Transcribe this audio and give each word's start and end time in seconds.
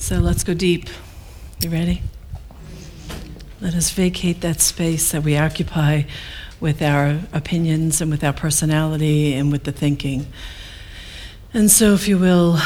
So 0.00 0.16
let's 0.16 0.44
go 0.44 0.54
deep. 0.54 0.88
You 1.60 1.68
ready? 1.68 2.02
Let 3.60 3.74
us 3.74 3.90
vacate 3.90 4.40
that 4.40 4.60
space 4.60 5.12
that 5.12 5.22
we 5.22 5.36
occupy 5.36 6.04
with 6.58 6.80
our 6.80 7.20
opinions 7.34 8.00
and 8.00 8.10
with 8.10 8.24
our 8.24 8.32
personality 8.32 9.34
and 9.34 9.52
with 9.52 9.64
the 9.64 9.72
thinking. 9.72 10.26
And 11.52 11.70
so, 11.70 11.92
if 11.92 12.08
you 12.08 12.16
will, 12.16 12.58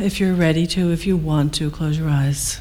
if 0.00 0.18
you're 0.18 0.34
ready 0.34 0.66
to, 0.66 0.90
if 0.90 1.06
you 1.06 1.16
want 1.16 1.54
to, 1.54 1.70
close 1.70 1.96
your 1.96 2.08
eyes. 2.10 2.60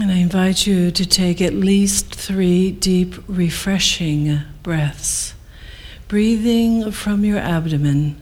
And 0.00 0.10
I 0.10 0.16
invite 0.16 0.66
you 0.66 0.90
to 0.90 1.06
take 1.06 1.40
at 1.40 1.54
least 1.54 2.12
three 2.12 2.72
deep, 2.72 3.14
refreshing 3.28 4.40
breaths, 4.64 5.34
breathing 6.08 6.90
from 6.90 7.24
your 7.24 7.38
abdomen 7.38 8.21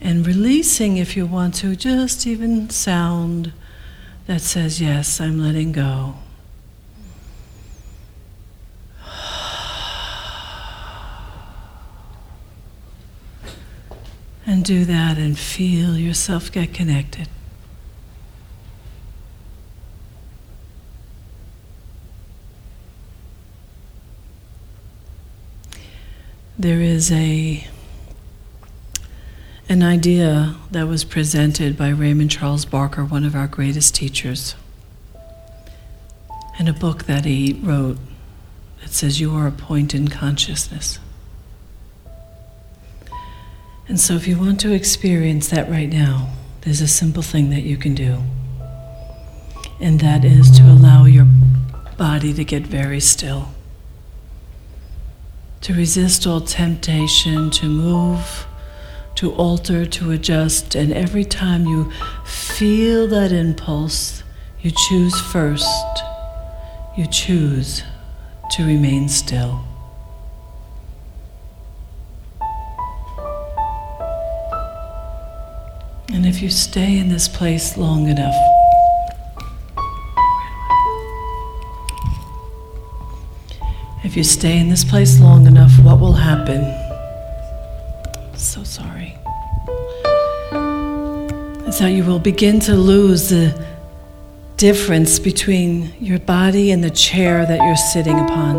and 0.00 0.26
releasing, 0.26 0.96
if 0.96 1.16
you 1.16 1.26
want 1.26 1.54
to, 1.56 1.76
just 1.76 2.26
even 2.26 2.70
sound 2.70 3.52
that 4.26 4.40
says, 4.40 4.80
Yes, 4.80 5.20
I'm 5.20 5.42
letting 5.42 5.72
go. 5.72 6.16
And 14.46 14.64
do 14.64 14.84
that 14.84 15.16
and 15.16 15.38
feel 15.38 15.96
yourself 15.96 16.50
get 16.50 16.74
connected. 16.74 17.28
There 26.58 26.80
is 26.80 27.12
a 27.12 27.66
an 29.70 29.84
idea 29.84 30.56
that 30.72 30.88
was 30.88 31.04
presented 31.04 31.78
by 31.78 31.88
Raymond 31.88 32.28
Charles 32.28 32.64
Barker, 32.64 33.04
one 33.04 33.24
of 33.24 33.36
our 33.36 33.46
greatest 33.46 33.94
teachers, 33.94 34.56
in 36.58 36.66
a 36.66 36.72
book 36.72 37.04
that 37.04 37.24
he 37.24 37.52
wrote 37.62 37.96
that 38.80 38.90
says, 38.90 39.20
You 39.20 39.32
are 39.36 39.46
a 39.46 39.52
point 39.52 39.94
in 39.94 40.08
consciousness. 40.08 40.98
And 43.86 44.00
so, 44.00 44.14
if 44.14 44.26
you 44.26 44.40
want 44.40 44.58
to 44.60 44.72
experience 44.72 45.50
that 45.50 45.70
right 45.70 45.88
now, 45.88 46.32
there's 46.62 46.80
a 46.80 46.88
simple 46.88 47.22
thing 47.22 47.50
that 47.50 47.62
you 47.62 47.76
can 47.76 47.94
do, 47.94 48.18
and 49.80 50.00
that 50.00 50.24
is 50.24 50.50
to 50.58 50.64
allow 50.64 51.04
your 51.04 51.28
body 51.96 52.34
to 52.34 52.44
get 52.44 52.66
very 52.66 52.98
still, 52.98 53.50
to 55.60 55.72
resist 55.74 56.26
all 56.26 56.40
temptation 56.40 57.50
to 57.50 57.66
move 57.66 58.48
to 59.20 59.34
alter, 59.34 59.84
to 59.84 60.12
adjust, 60.12 60.74
and 60.74 60.94
every 60.94 61.26
time 61.26 61.66
you 61.66 61.92
feel 62.24 63.06
that 63.06 63.30
impulse, 63.30 64.22
you 64.62 64.70
choose 64.88 65.20
first, 65.20 65.66
you 66.96 67.06
choose 67.06 67.82
to 68.50 68.64
remain 68.64 69.10
still. 69.10 69.62
And 76.14 76.24
if 76.24 76.40
you 76.40 76.48
stay 76.48 76.96
in 76.96 77.10
this 77.10 77.28
place 77.28 77.76
long 77.76 78.08
enough, 78.08 78.34
if 84.02 84.16
you 84.16 84.24
stay 84.24 84.58
in 84.58 84.70
this 84.70 84.82
place 84.82 85.20
long 85.20 85.46
enough, 85.46 85.78
what 85.80 86.00
will 86.00 86.14
happen? 86.14 86.79
That 91.80 91.92
you 91.92 92.04
will 92.04 92.18
begin 92.18 92.60
to 92.60 92.74
lose 92.74 93.30
the 93.30 93.66
difference 94.58 95.18
between 95.18 95.94
your 95.98 96.18
body 96.18 96.72
and 96.72 96.84
the 96.84 96.90
chair 96.90 97.46
that 97.46 97.56
you're 97.56 97.74
sitting 97.74 98.20
upon. 98.20 98.56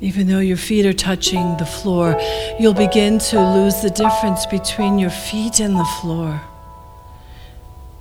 Even 0.00 0.26
though 0.26 0.40
your 0.40 0.56
feet 0.56 0.86
are 0.86 0.92
touching 0.92 1.56
the 1.58 1.64
floor, 1.64 2.20
you'll 2.58 2.74
begin 2.74 3.20
to 3.30 3.38
lose 3.40 3.80
the 3.80 3.90
difference 3.90 4.44
between 4.46 4.98
your 4.98 5.10
feet 5.10 5.60
and 5.60 5.76
the 5.76 5.88
floor. 6.00 6.40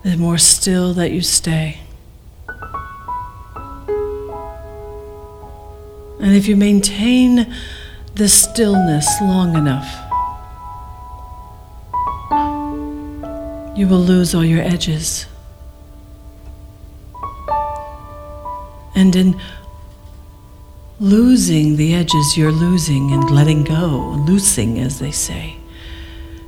The 0.01 0.17
more 0.17 0.39
still 0.39 0.95
that 0.95 1.11
you 1.11 1.21
stay. 1.21 1.77
And 6.19 6.35
if 6.35 6.47
you 6.47 6.55
maintain 6.55 7.53
the 8.15 8.27
stillness 8.27 9.07
long 9.21 9.55
enough, 9.55 9.87
you 13.77 13.87
will 13.87 13.99
lose 13.99 14.35
all 14.35 14.43
your 14.43 14.61
edges. 14.61 15.25
And 18.93 19.15
in 19.15 19.39
losing 20.99 21.77
the 21.77 21.95
edges, 21.95 22.37
you're 22.37 22.51
losing 22.51 23.11
and 23.11 23.31
letting 23.31 23.63
go, 23.63 24.21
loosing, 24.27 24.77
as 24.77 24.99
they 24.99 25.11
say, 25.11 25.57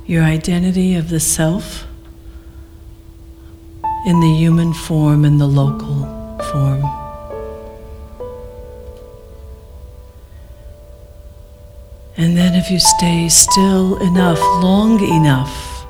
your 0.06 0.22
identity 0.22 0.94
of 0.94 1.08
the 1.08 1.18
self 1.18 1.86
in 4.06 4.20
the 4.20 4.34
human 4.34 4.74
form 4.74 5.24
and 5.24 5.40
the 5.40 5.46
local 5.46 6.38
form. 6.52 7.03
And 12.16 12.36
then, 12.36 12.54
if 12.54 12.70
you 12.70 12.78
stay 12.78 13.28
still 13.28 13.96
enough, 13.96 14.38
long 14.62 15.02
enough, 15.02 15.86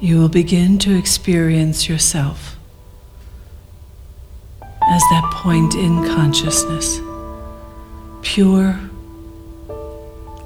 you 0.00 0.18
will 0.18 0.28
begin 0.28 0.78
to 0.80 0.98
experience 0.98 1.88
yourself 1.88 2.56
as 4.62 5.00
that 5.10 5.30
point 5.32 5.76
in 5.76 6.04
consciousness, 6.08 7.00
pure 8.22 8.80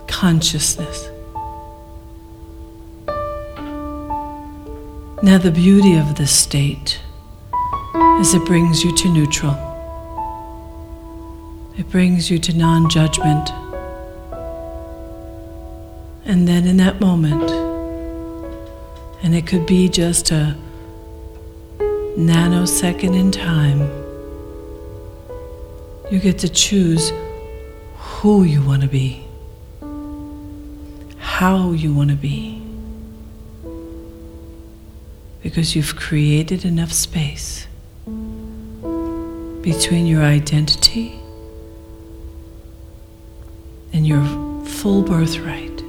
consciousness. 0.06 1.08
Now, 5.22 5.38
the 5.38 5.50
beauty 5.50 5.97
of 5.97 6.16
this 6.16 6.30
state 6.30 7.00
is 8.20 8.34
it 8.34 8.44
brings 8.44 8.84
you 8.84 8.94
to 8.94 9.08
neutral. 9.08 9.66
It 11.78 11.91
brings 11.91 12.31
you 12.31 12.38
to 12.38 12.56
non 12.56 12.88
judgment. 12.88 13.50
And 16.25 16.48
then 16.48 16.66
in 16.66 16.78
that 16.78 17.00
moment, 17.00 17.50
and 19.22 19.34
it 19.34 19.47
could 19.47 19.66
be 19.66 19.88
just 19.91 20.31
a 20.31 20.56
nanosecond 21.78 23.15
in 23.15 23.31
time, 23.31 23.81
you 26.10 26.19
get 26.19 26.38
to 26.38 26.48
choose 26.48 27.12
who 27.97 28.44
you 28.44 28.62
want 28.62 28.81
to 28.81 28.88
be, 28.88 29.26
how 31.19 31.72
you 31.72 31.92
want 31.92 32.09
to 32.09 32.16
be, 32.16 32.62
because 35.42 35.76
you've 35.76 35.94
created 35.94 36.65
enough 36.65 36.92
space 36.92 37.66
between 39.62 40.06
your 40.06 40.22
identity 40.22 41.20
and 43.92 44.06
your 44.06 44.24
full 44.64 45.02
birthright. 45.02 45.80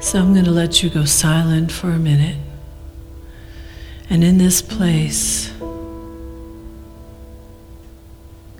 So 0.00 0.20
I'm 0.20 0.32
going 0.32 0.44
to 0.44 0.52
let 0.52 0.82
you 0.82 0.90
go 0.90 1.04
silent 1.04 1.72
for 1.72 1.90
a 1.90 1.98
minute. 1.98 2.36
And 4.08 4.22
in 4.22 4.38
this 4.38 4.62
place, 4.62 5.52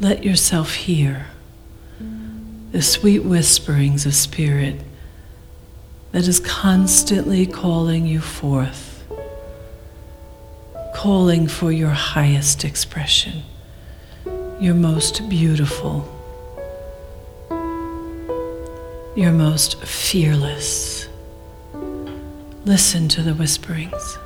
let 0.01 0.25
yourself 0.25 0.75
hear 0.75 1.29
the 2.73 2.83
sweet 2.83 3.21
whisperings 3.21 4.05
of 4.07 4.15
Spirit 4.15 4.81
that 6.13 6.27
is 6.27 6.41
constantly 6.41 7.47
calling 7.47 8.07
you 8.07 8.21
forth, 8.21 8.96
calling 10.97 11.47
for 11.47 11.71
your 11.71 11.91
highest 11.91 12.65
expression 12.65 13.43
your 14.59 14.75
most 14.75 15.29
beautiful, 15.29 16.03
your 19.15 19.31
most 19.31 19.79
fearless. 19.85 21.07
Listen 22.65 23.09
to 23.09 23.21
the 23.21 23.35
whisperings. 23.35 24.19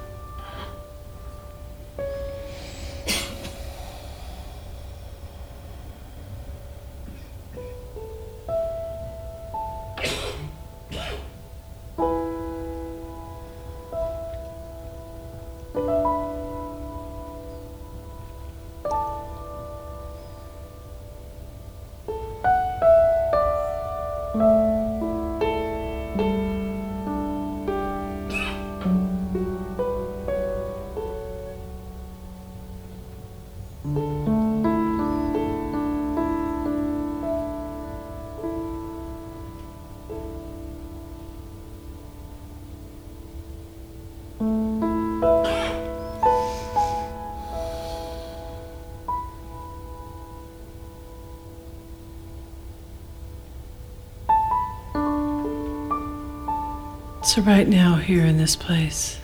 So, 57.30 57.42
right 57.42 57.68
now, 57.68 57.94
here 57.94 58.24
in 58.24 58.38
this 58.38 58.56
place, 58.56 59.20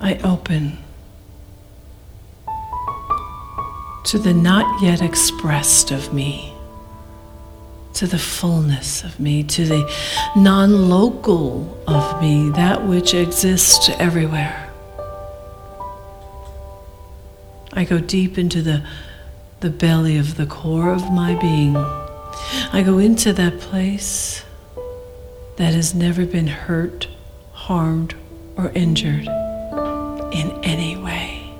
I 0.00 0.16
open 0.24 0.78
to 4.04 4.18
the 4.18 4.32
not 4.32 4.82
yet 4.82 5.02
expressed 5.02 5.90
of 5.90 6.14
me, 6.14 6.54
to 7.92 8.06
the 8.06 8.18
fullness 8.18 9.04
of 9.04 9.20
me, 9.20 9.42
to 9.44 9.66
the 9.66 9.94
non 10.34 10.88
local 10.88 11.78
of 11.86 12.22
me, 12.22 12.48
that 12.48 12.86
which 12.86 13.12
exists 13.12 13.90
everywhere. 13.98 14.72
I 17.74 17.84
go 17.84 17.98
deep 17.98 18.38
into 18.38 18.62
the, 18.62 18.82
the 19.60 19.68
belly 19.68 20.16
of 20.16 20.38
the 20.38 20.46
core 20.46 20.94
of 20.94 21.12
my 21.12 21.34
being. 21.34 21.76
I 21.76 22.82
go 22.82 22.96
into 22.96 23.34
that 23.34 23.60
place 23.60 24.45
that 25.56 25.72
has 25.72 25.94
never 25.94 26.26
been 26.26 26.46
hurt, 26.46 27.08
harmed, 27.52 28.14
or 28.56 28.70
injured 28.74 29.26
in 30.32 30.58
any 30.62 30.96
way. 30.96 31.50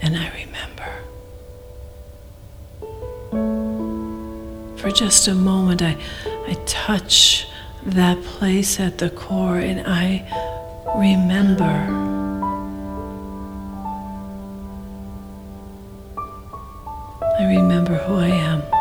And 0.00 0.16
I 0.16 0.30
remember. 0.34 0.92
For 4.80 4.90
just 4.90 5.28
a 5.28 5.34
moment, 5.34 5.82
I, 5.82 5.96
I 6.26 6.54
touch 6.66 7.46
that 7.84 8.22
place 8.22 8.78
at 8.78 8.98
the 8.98 9.10
core 9.10 9.58
and 9.58 9.80
I 9.86 10.24
remember. 10.96 11.64
I 17.38 17.44
remember 17.46 17.94
who 17.94 18.14
I 18.14 18.28
am. 18.28 18.71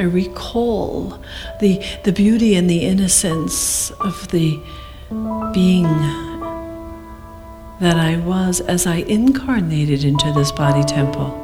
I 0.00 0.04
recall 0.04 1.22
the, 1.60 1.84
the 2.04 2.12
beauty 2.12 2.54
and 2.54 2.70
the 2.70 2.86
innocence 2.86 3.90
of 4.00 4.28
the 4.28 4.58
being 5.52 5.84
that 7.80 7.96
I 7.98 8.16
was 8.16 8.62
as 8.62 8.86
I 8.86 8.96
incarnated 8.96 10.02
into 10.04 10.32
this 10.32 10.52
body 10.52 10.84
temple. 10.84 11.36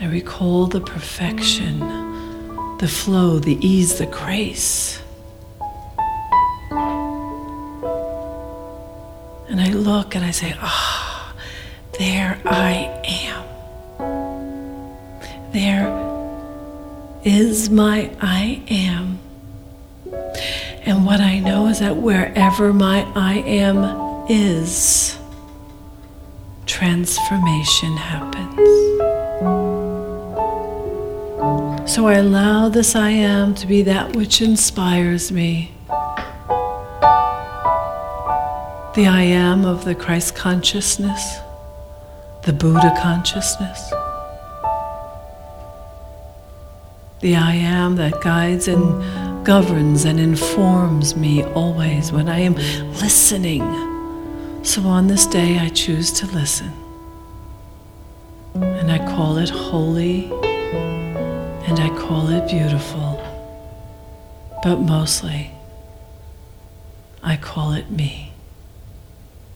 I 0.00 0.06
recall 0.06 0.66
the 0.66 0.80
perfection, 0.80 1.80
the 2.78 2.88
flow, 2.88 3.38
the 3.38 3.58
ease, 3.60 3.98
the 3.98 4.06
grace. 4.06 4.98
And 9.50 9.60
I 9.60 9.72
look 9.74 10.14
and 10.14 10.24
I 10.24 10.30
say, 10.30 10.54
ah, 10.58 11.34
oh, 11.36 11.40
there 11.98 12.40
I 12.46 13.02
am. 13.04 13.43
There 15.54 15.86
is 17.22 17.70
my 17.70 18.10
I 18.20 18.60
am. 18.68 19.20
And 20.84 21.06
what 21.06 21.20
I 21.20 21.38
know 21.38 21.68
is 21.68 21.78
that 21.78 21.96
wherever 21.96 22.72
my 22.72 23.04
I 23.14 23.34
am 23.34 24.26
is, 24.28 25.16
transformation 26.66 27.96
happens. 27.96 28.56
So 31.88 32.08
I 32.08 32.14
allow 32.14 32.68
this 32.68 32.96
I 32.96 33.10
am 33.10 33.54
to 33.54 33.68
be 33.68 33.82
that 33.82 34.16
which 34.16 34.42
inspires 34.42 35.30
me. 35.30 35.70
The 38.96 39.06
I 39.06 39.22
am 39.22 39.64
of 39.64 39.84
the 39.84 39.94
Christ 39.94 40.34
consciousness, 40.34 41.38
the 42.42 42.52
Buddha 42.52 42.92
consciousness 43.00 43.92
the 47.24 47.36
I 47.36 47.54
am 47.54 47.96
that 47.96 48.20
guides 48.20 48.68
and 48.68 49.46
governs 49.46 50.04
and 50.04 50.20
informs 50.20 51.16
me 51.16 51.42
always 51.42 52.12
when 52.12 52.28
I 52.28 52.40
am 52.40 52.54
listening. 53.00 53.62
So 54.62 54.82
on 54.82 55.06
this 55.06 55.24
day, 55.24 55.58
I 55.58 55.70
choose 55.70 56.12
to 56.20 56.26
listen. 56.26 56.70
And 58.52 58.92
I 58.92 58.98
call 58.98 59.38
it 59.38 59.48
holy 59.48 60.30
and 61.64 61.80
I 61.80 61.88
call 61.98 62.28
it 62.28 62.46
beautiful. 62.46 63.18
But 64.62 64.80
mostly, 64.80 65.50
I 67.22 67.38
call 67.38 67.72
it 67.72 67.90
me. 67.90 68.34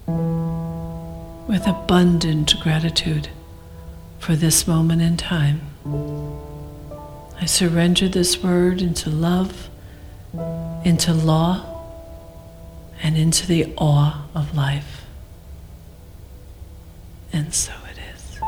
With 0.07 1.67
abundant 1.67 2.59
gratitude 2.61 3.29
for 4.19 4.35
this 4.37 4.67
moment 4.67 5.03
in 5.03 5.19
time. 5.19 6.48
I 7.41 7.47
surrender 7.47 8.09
this 8.09 8.43
word 8.43 8.83
into 8.83 9.11
love, 9.11 9.69
into 10.85 11.13
law, 11.15 11.65
and 13.03 13.17
into 13.17 13.47
the 13.47 13.73
awe 13.77 14.27
of 14.35 14.57
life. 14.57 15.05
And 17.33 17.55
so 17.55 17.73
it 17.91 17.99
is. 18.17 18.41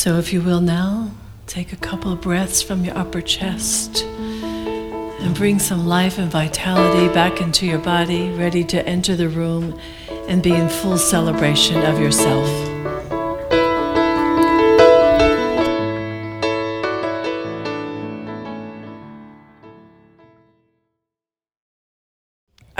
So, 0.00 0.16
if 0.16 0.32
you 0.32 0.40
will 0.40 0.62
now, 0.62 1.10
take 1.46 1.74
a 1.74 1.76
couple 1.76 2.10
of 2.10 2.22
breaths 2.22 2.62
from 2.62 2.86
your 2.86 2.96
upper 2.96 3.20
chest 3.20 4.02
and 4.02 5.34
bring 5.34 5.58
some 5.58 5.86
life 5.86 6.16
and 6.16 6.30
vitality 6.30 7.12
back 7.12 7.42
into 7.42 7.66
your 7.66 7.80
body, 7.80 8.30
ready 8.30 8.64
to 8.64 8.88
enter 8.88 9.14
the 9.14 9.28
room 9.28 9.78
and 10.26 10.42
be 10.42 10.54
in 10.54 10.70
full 10.70 10.96
celebration 10.96 11.84
of 11.84 12.00
yourself. 12.00 12.69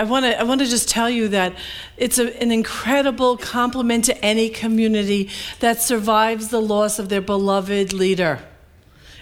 I 0.01 0.03
want 0.03 0.25
to 0.25 0.39
I 0.39 0.41
want 0.41 0.61
to 0.61 0.65
just 0.65 0.89
tell 0.89 1.11
you 1.11 1.27
that 1.27 1.53
it's 1.95 2.17
a, 2.17 2.35
an 2.41 2.51
incredible 2.51 3.37
compliment 3.37 4.05
to 4.05 4.17
any 4.25 4.49
community 4.49 5.29
that 5.59 5.79
survives 5.79 6.47
the 6.47 6.59
loss 6.59 6.97
of 6.97 7.09
their 7.09 7.21
beloved 7.21 7.93
leader. 7.93 8.39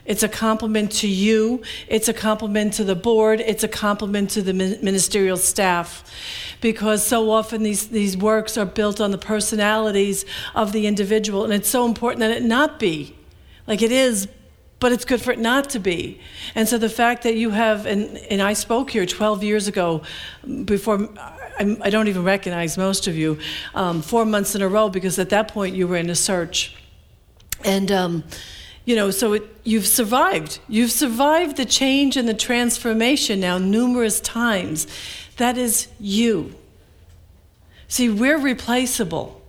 It's 0.05 0.23
a 0.23 0.29
compliment 0.29 0.93
to 0.93 1.07
you, 1.09 1.63
it's 1.89 2.07
a 2.07 2.13
compliment 2.13 2.75
to 2.75 2.85
the 2.85 2.95
board, 2.95 3.41
it's 3.41 3.65
a 3.65 3.67
compliment 3.67 4.29
to 4.31 4.41
the 4.41 4.53
ministerial 4.53 5.35
staff. 5.35 6.09
Because 6.61 7.05
so 7.05 7.29
often 7.29 7.63
these, 7.63 7.89
these 7.89 8.15
works 8.15 8.57
are 8.57 8.65
built 8.65 9.01
on 9.01 9.11
the 9.11 9.17
personalities 9.17 10.23
of 10.55 10.71
the 10.71 10.87
individual, 10.87 11.43
and 11.43 11.51
it's 11.51 11.67
so 11.67 11.85
important 11.85 12.21
that 12.21 12.31
it 12.31 12.43
not 12.43 12.79
be. 12.79 13.17
Like 13.67 13.81
it 13.81 13.91
is 13.91 14.29
but 14.79 14.91
it's 14.91 15.05
good 15.05 15.21
for 15.21 15.31
it 15.31 15.39
not 15.39 15.69
to 15.71 15.79
be. 15.79 16.19
And 16.55 16.67
so 16.67 16.77
the 16.77 16.89
fact 16.89 17.23
that 17.23 17.35
you 17.35 17.49
have, 17.49 17.85
and, 17.85 18.17
and 18.29 18.41
I 18.41 18.53
spoke 18.53 18.91
here 18.91 19.05
12 19.05 19.43
years 19.43 19.67
ago, 19.67 20.03
before 20.65 21.09
I, 21.59 21.77
I 21.81 21.89
don't 21.89 22.07
even 22.07 22.23
recognize 22.23 22.77
most 22.77 23.07
of 23.07 23.17
you, 23.17 23.39
um, 23.75 24.01
four 24.01 24.25
months 24.25 24.55
in 24.55 24.61
a 24.61 24.67
row, 24.67 24.89
because 24.89 25.19
at 25.19 25.29
that 25.29 25.49
point 25.49 25.75
you 25.75 25.87
were 25.87 25.97
in 25.97 26.09
a 26.09 26.15
search. 26.15 26.75
And, 27.65 27.91
um, 27.91 28.23
you 28.85 28.95
know, 28.95 29.11
so 29.11 29.33
it, 29.33 29.43
you've 29.65 29.87
survived. 29.87 30.59
You've 30.69 30.91
survived 30.91 31.57
the 31.57 31.65
change 31.65 32.15
and 32.15 32.27
the 32.27 32.33
transformation 32.33 33.41
now 33.41 33.57
numerous 33.57 34.21
times. 34.21 34.87
That 35.35 35.57
is 35.57 35.89
you. 35.99 36.55
See, 37.89 38.09
we're 38.09 38.39
replaceable. 38.39 39.41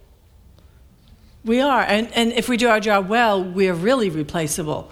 We 1.44 1.60
are. 1.60 1.82
And, 1.82 2.12
and 2.14 2.32
if 2.32 2.48
we 2.48 2.56
do 2.56 2.68
our 2.68 2.80
job 2.80 3.08
well, 3.08 3.42
we're 3.42 3.74
really 3.74 4.10
replaceable 4.10 4.90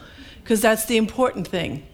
because 0.49 0.62
that's 0.62 0.87
the 0.87 0.97
important 0.97 1.47
thing. 1.47 1.87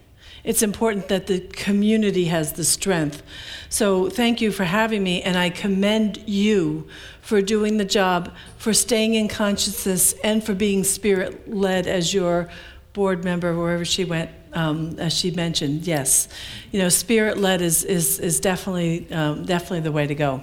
It's 0.45 0.61
important 0.61 1.09
that 1.09 1.27
the 1.27 1.41
community 1.41 2.27
has 2.27 2.53
the 2.53 2.63
strength. 2.63 3.21
So, 3.67 4.09
thank 4.09 4.39
you 4.39 4.49
for 4.49 4.63
having 4.63 5.03
me, 5.03 5.21
and 5.21 5.37
I 5.37 5.49
commend 5.49 6.23
you 6.25 6.87
for 7.19 7.41
doing 7.41 7.75
the 7.75 7.83
job, 7.83 8.33
for 8.57 8.73
staying 8.73 9.15
in 9.15 9.27
consciousness, 9.27 10.13
and 10.23 10.41
for 10.41 10.55
being 10.55 10.85
spirit 10.85 11.53
led 11.53 11.85
as 11.85 12.13
your 12.13 12.47
board 12.93 13.25
member, 13.25 13.53
wherever 13.57 13.83
she 13.83 14.05
went, 14.05 14.31
um, 14.53 14.97
as 14.99 15.11
she 15.11 15.31
mentioned. 15.31 15.85
Yes, 15.85 16.29
you 16.71 16.79
know, 16.79 16.87
spirit 16.87 17.37
led 17.37 17.61
is, 17.61 17.83
is, 17.83 18.19
is 18.19 18.39
definitely, 18.39 19.11
um, 19.11 19.43
definitely 19.43 19.81
the 19.81 19.91
way 19.91 20.07
to 20.07 20.15
go. 20.15 20.41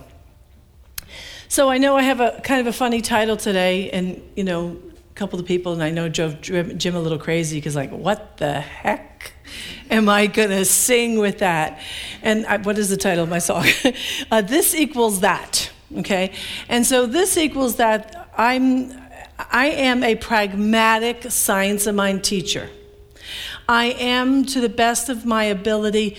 So, 1.48 1.70
I 1.70 1.78
know 1.78 1.96
I 1.96 2.02
have 2.02 2.20
a 2.20 2.42
kind 2.44 2.60
of 2.60 2.66
a 2.66 2.74
funny 2.74 3.00
title 3.00 3.38
today, 3.38 3.90
and, 3.90 4.20
you 4.36 4.44
know, 4.44 4.76
couple 5.14 5.38
of 5.38 5.46
people, 5.46 5.72
and 5.72 5.82
I 5.82 5.90
know 5.90 6.08
drove 6.08 6.40
Jim 6.40 6.96
a 6.96 7.00
little 7.00 7.18
crazy 7.18 7.58
because, 7.58 7.76
like, 7.76 7.90
what 7.90 8.38
the 8.38 8.60
heck 8.60 9.32
am 9.90 10.08
I 10.08 10.26
going 10.26 10.50
to 10.50 10.64
sing 10.64 11.18
with 11.18 11.38
that? 11.38 11.80
And 12.22 12.46
I, 12.46 12.56
what 12.58 12.78
is 12.78 12.88
the 12.88 12.96
title 12.96 13.24
of 13.24 13.30
my 13.30 13.38
song? 13.38 13.66
uh, 14.30 14.42
this 14.42 14.74
equals 14.74 15.20
that. 15.20 15.70
Okay? 15.98 16.32
And 16.68 16.86
so 16.86 17.06
this 17.06 17.36
equals 17.36 17.76
that 17.76 18.30
I'm 18.36 19.02
I 19.50 19.66
am 19.66 20.02
a 20.02 20.14
pragmatic 20.14 21.30
science 21.30 21.86
of 21.86 21.94
mind 21.94 22.22
teacher. 22.24 22.70
I 23.68 23.86
am, 23.86 24.44
to 24.46 24.60
the 24.60 24.68
best 24.68 25.08
of 25.08 25.24
my 25.24 25.44
ability, 25.44 26.16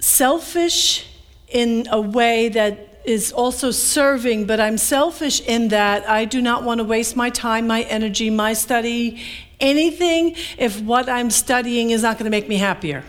selfish 0.00 1.06
in 1.48 1.86
a 1.90 2.00
way 2.00 2.48
that 2.48 2.93
is 3.04 3.32
also 3.32 3.70
serving, 3.70 4.46
but 4.46 4.60
I'm 4.60 4.78
selfish 4.78 5.40
in 5.40 5.68
that 5.68 6.08
I 6.08 6.24
do 6.24 6.40
not 6.40 6.64
want 6.64 6.78
to 6.78 6.84
waste 6.84 7.16
my 7.16 7.30
time, 7.30 7.66
my 7.66 7.82
energy, 7.82 8.30
my 8.30 8.54
study, 8.54 9.22
anything 9.60 10.34
if 10.58 10.80
what 10.80 11.08
I'm 11.08 11.30
studying 11.30 11.90
is 11.90 12.02
not 12.02 12.18
going 12.18 12.24
to 12.24 12.30
make 12.30 12.48
me 12.48 12.56
happier. 12.56 13.04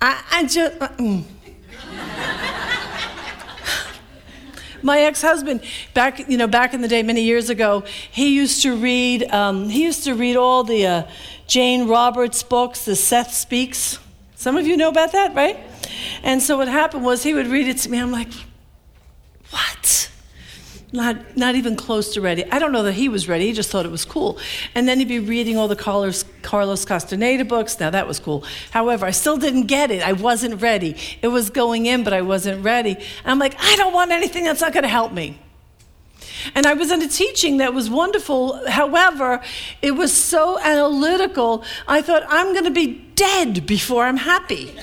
I, 0.00 0.22
I 0.32 0.46
just. 0.46 0.80
Uh, 0.80 0.88
mm. 0.88 1.24
my 4.82 4.98
ex-husband 5.00 5.62
back 5.94 6.28
you 6.28 6.36
know 6.36 6.48
back 6.48 6.74
in 6.74 6.80
the 6.80 6.88
day 6.88 7.04
many 7.04 7.22
years 7.22 7.50
ago 7.50 7.84
he 8.10 8.34
used 8.34 8.62
to 8.62 8.74
read 8.74 9.22
um, 9.30 9.68
he 9.68 9.84
used 9.84 10.02
to 10.02 10.12
read 10.14 10.36
all 10.36 10.64
the 10.64 10.84
uh, 10.84 11.02
jane 11.46 11.86
roberts 11.86 12.42
books 12.42 12.84
the 12.84 12.96
seth 12.96 13.32
speaks 13.32 14.00
some 14.34 14.56
of 14.56 14.66
you 14.66 14.76
know 14.76 14.88
about 14.88 15.12
that 15.12 15.32
right 15.36 15.56
and 16.24 16.42
so 16.42 16.56
what 16.56 16.66
happened 16.66 17.04
was 17.04 17.22
he 17.22 17.32
would 17.32 17.46
read 17.46 17.68
it 17.68 17.78
to 17.78 17.88
me 17.88 17.98
i'm 17.98 18.10
like 18.10 18.28
what 19.52 20.10
not, 20.92 21.36
not 21.38 21.54
even 21.54 21.74
close 21.74 22.12
to 22.14 22.20
ready. 22.20 22.44
I 22.44 22.58
don't 22.58 22.70
know 22.70 22.82
that 22.82 22.92
he 22.92 23.08
was 23.08 23.26
ready. 23.26 23.46
He 23.46 23.54
just 23.54 23.70
thought 23.70 23.86
it 23.86 23.90
was 23.90 24.04
cool. 24.04 24.38
And 24.74 24.86
then 24.86 24.98
he'd 24.98 25.08
be 25.08 25.20
reading 25.20 25.56
all 25.56 25.66
the 25.66 25.76
Carlos, 25.76 26.26
Carlos 26.42 26.84
Castaneda 26.84 27.46
books. 27.46 27.80
Now, 27.80 27.88
that 27.90 28.06
was 28.06 28.20
cool. 28.20 28.44
However, 28.72 29.06
I 29.06 29.10
still 29.10 29.38
didn't 29.38 29.66
get 29.66 29.90
it. 29.90 30.06
I 30.06 30.12
wasn't 30.12 30.60
ready. 30.60 30.96
It 31.22 31.28
was 31.28 31.48
going 31.48 31.86
in, 31.86 32.04
but 32.04 32.12
I 32.12 32.20
wasn't 32.20 32.62
ready. 32.62 32.92
And 32.92 33.24
I'm 33.24 33.38
like, 33.38 33.56
I 33.58 33.74
don't 33.76 33.94
want 33.94 34.10
anything 34.10 34.44
that's 34.44 34.60
not 34.60 34.74
going 34.74 34.82
to 34.82 34.88
help 34.88 35.12
me. 35.12 35.38
And 36.54 36.66
I 36.66 36.74
was 36.74 36.90
in 36.90 37.00
a 37.00 37.08
teaching 37.08 37.56
that 37.58 37.72
was 37.72 37.88
wonderful. 37.88 38.68
However, 38.68 39.40
it 39.80 39.92
was 39.92 40.12
so 40.12 40.58
analytical, 40.58 41.64
I 41.88 42.02
thought, 42.02 42.24
I'm 42.28 42.52
going 42.52 42.64
to 42.64 42.70
be 42.70 43.00
dead 43.14 43.64
before 43.64 44.04
I'm 44.04 44.18
happy. 44.18 44.66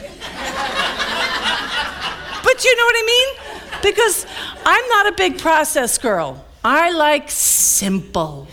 but 2.44 2.64
you 2.64 2.78
know 2.78 2.86
what 2.86 2.96
I 2.96 3.04
mean? 3.06 3.60
because 3.82 4.26
I'm 4.72 4.88
not 4.90 5.08
a 5.08 5.14
big 5.14 5.40
process 5.40 5.98
girl. 5.98 6.46
I 6.64 6.92
like 6.92 7.32
simple. 7.32 8.48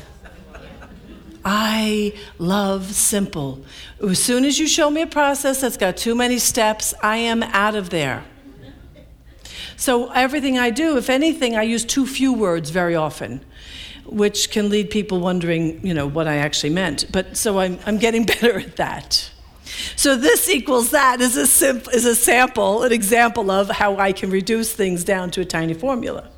I 1.44 2.14
love 2.38 2.94
simple. 2.94 3.62
As 4.02 4.18
soon 4.18 4.46
as 4.46 4.58
you 4.58 4.66
show 4.66 4.90
me 4.90 5.02
a 5.02 5.06
process 5.06 5.60
that's 5.60 5.76
got 5.76 5.98
too 5.98 6.14
many 6.14 6.38
steps, 6.38 6.94
I 7.02 7.18
am 7.18 7.42
out 7.42 7.74
of 7.74 7.90
there. 7.90 8.24
So, 9.76 10.10
everything 10.12 10.58
I 10.58 10.70
do, 10.70 10.96
if 10.96 11.10
anything, 11.10 11.54
I 11.54 11.64
use 11.64 11.84
too 11.84 12.06
few 12.06 12.32
words 12.32 12.70
very 12.70 12.96
often, 12.96 13.44
which 14.06 14.50
can 14.50 14.70
lead 14.70 14.88
people 14.88 15.20
wondering, 15.20 15.86
you 15.86 15.92
know, 15.92 16.06
what 16.06 16.26
I 16.26 16.36
actually 16.36 16.70
meant. 16.70 17.12
But 17.12 17.36
so 17.36 17.58
I'm, 17.58 17.78
I'm 17.84 17.98
getting 17.98 18.24
better 18.32 18.58
at 18.58 18.76
that. 18.76 19.30
So 19.96 20.16
this 20.16 20.48
equals 20.48 20.90
that 20.90 21.20
is 21.20 21.36
a, 21.36 21.46
simp- 21.46 21.92
is 21.92 22.04
a 22.04 22.14
sample, 22.14 22.82
an 22.82 22.92
example 22.92 23.50
of 23.50 23.68
how 23.68 23.96
I 23.96 24.12
can 24.12 24.30
reduce 24.30 24.72
things 24.72 25.04
down 25.04 25.30
to 25.32 25.40
a 25.40 25.44
tiny 25.44 25.74
formula. 25.74 26.30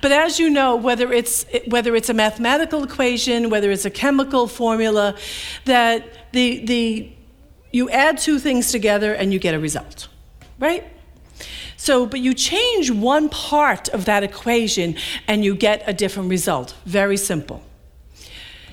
But 0.00 0.12
as 0.12 0.38
you 0.38 0.50
know, 0.50 0.76
whether 0.76 1.12
it's, 1.12 1.46
whether 1.68 1.94
it's 1.96 2.08
a 2.08 2.14
mathematical 2.14 2.82
equation, 2.84 3.50
whether 3.50 3.70
it's 3.70 3.84
a 3.84 3.90
chemical 3.90 4.46
formula, 4.46 5.16
that 5.64 6.32
the, 6.32 6.64
the, 6.64 7.12
you 7.72 7.88
add 7.90 8.18
two 8.18 8.38
things 8.38 8.70
together 8.70 9.14
and 9.14 9.32
you 9.32 9.38
get 9.38 9.54
a 9.54 9.58
result, 9.58 10.08
right? 10.58 10.84
So, 11.76 12.06
but 12.06 12.20
you 12.20 12.34
change 12.34 12.90
one 12.90 13.28
part 13.28 13.88
of 13.88 14.04
that 14.06 14.22
equation 14.22 14.96
and 15.28 15.44
you 15.44 15.54
get 15.54 15.82
a 15.86 15.92
different 15.92 16.30
result. 16.30 16.74
Very 16.86 17.16
simple. 17.16 17.62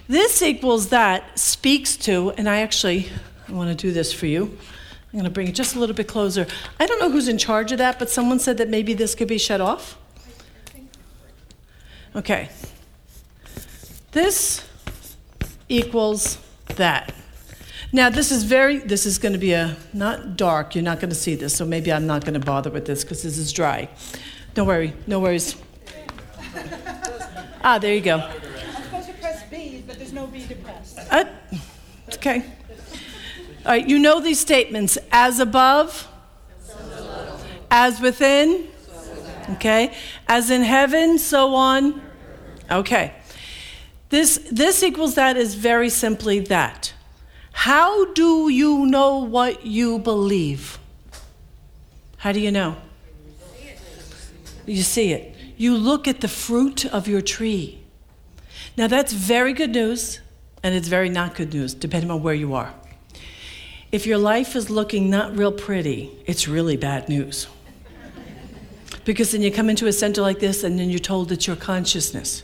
This 0.08 0.41
equals 0.41 0.89
that 0.89 1.39
speaks 1.39 1.96
to, 1.98 2.31
and 2.31 2.50
I 2.50 2.60
actually 2.60 3.10
I 3.51 3.53
want 3.53 3.70
to 3.70 3.75
do 3.75 3.91
this 3.91 4.13
for 4.13 4.27
you. 4.27 4.43
I'm 4.43 5.20
going 5.20 5.25
to 5.25 5.29
bring 5.29 5.50
it 5.50 5.55
just 5.55 5.75
a 5.75 5.79
little 5.79 5.96
bit 5.96 6.08
closer. 6.08 6.48
I 6.79 6.86
don't 6.86 7.00
know 7.00 7.12
who's 7.12 7.27
in 7.27 7.38
charge 7.38 7.74
of 7.74 7.79
that, 7.79 8.00
but 8.00 8.10
someone 8.10 8.39
said 8.39 8.58
that 8.60 8.70
maybe 8.70 8.93
this 8.93 9.13
could 9.13 9.27
be 9.27 9.38
shut 9.38 9.60
off. 9.60 9.98
Okay. 12.15 12.50
This 14.13 14.65
equals 15.67 16.38
that. 16.75 17.13
Now 17.93 18.10
this 18.10 18.31
is 18.31 18.43
very 18.43 18.77
this 18.77 19.05
is 19.05 19.17
going 19.17 19.34
to 19.34 19.39
be 19.39 19.51
a 19.51 19.75
not 19.91 20.38
dark, 20.38 20.75
you're 20.75 20.84
not 20.84 21.01
going 21.01 21.10
to 21.10 21.15
see 21.15 21.36
this, 21.36 21.53
so 21.53 21.65
maybe 21.65 21.91
I'm 21.91 22.08
not 22.08 22.24
going 22.24 22.39
to 22.39 22.46
bother 22.46 22.70
with 22.70 22.86
this 22.86 23.03
because 23.03 23.24
this 23.24 23.38
is 23.38 23.51
dry. 23.51 23.89
Don't 24.53 24.65
worry, 24.65 24.93
no 25.08 25.20
worries. 25.20 25.58
ah, 27.63 27.77
there 27.79 27.93
you 27.93 28.00
go. 28.00 28.17
I'm 28.17 28.84
supposed 28.84 29.08
to 29.08 29.13
press 29.15 29.43
B, 29.50 29.84
but 29.86 29.98
there's 29.98 30.13
no 30.13 30.27
B 30.27 30.46
to 30.46 30.55
press. 30.55 30.98
Uh, 31.12 31.25
okay. 32.13 32.46
All 33.72 33.78
right, 33.78 33.88
you 33.88 34.00
know 34.00 34.20
these 34.20 34.42
statements 34.42 34.98
as 35.13 35.40
above, 35.40 36.06
as 37.72 38.01
within, 38.01 38.68
okay, 39.51 39.96
as 40.28 40.51
in 40.51 40.62
heaven, 40.62 41.18
so 41.18 41.56
on. 41.56 42.01
Okay. 42.70 43.13
This, 44.10 44.46
this 44.51 44.84
equals 44.84 45.16
that 45.16 45.38
is 45.38 45.56
very 45.56 45.88
simply 45.88 46.40
that. 46.40 46.94
How 47.54 48.12
do 48.12 48.50
you 48.50 48.86
know 48.88 49.20
what 49.20 49.66
you 49.66 50.00
believe? 50.00 50.78
How 52.18 52.34
do 52.34 52.42
you 52.42 52.51
know? 52.51 52.75
You 54.66 54.84
see 54.84 55.13
it. 55.13 55.34
You 55.56 55.78
look 55.78 56.10
at 56.10 56.20
the 56.20 56.28
fruit 56.28 56.84
of 56.88 57.08
your 57.08 57.22
tree. 57.22 57.80
Now, 58.75 58.88
that's 58.88 59.13
very 59.13 59.54
good 59.54 59.72
news, 59.72 60.20
and 60.62 60.75
it's 60.75 60.90
very 60.90 61.08
not 61.08 61.36
good 61.36 61.54
news, 61.54 61.74
depending 61.74 62.12
on 62.12 62.22
where 62.22 62.34
you 62.34 62.54
are. 62.54 62.74
If 63.92 64.06
your 64.06 64.18
life 64.18 64.56
is 64.56 64.70
looking 64.70 65.10
not 65.10 65.38
real 65.38 65.52
pretty, 65.52 66.12
it's 66.26 66.48
really 66.48 66.78
bad 66.78 67.10
news. 67.10 67.48
because 69.04 69.32
then 69.32 69.42
you 69.42 69.52
come 69.52 69.70
into 69.70 69.88
a 69.88 69.94
center 69.94 70.22
like 70.22 70.40
this 70.40 70.64
and 70.64 70.80
then 70.80 70.90
you're 70.90 71.00
told 71.00 71.32
it's 71.32 71.46
your 71.46 71.58
consciousness. 71.58 72.44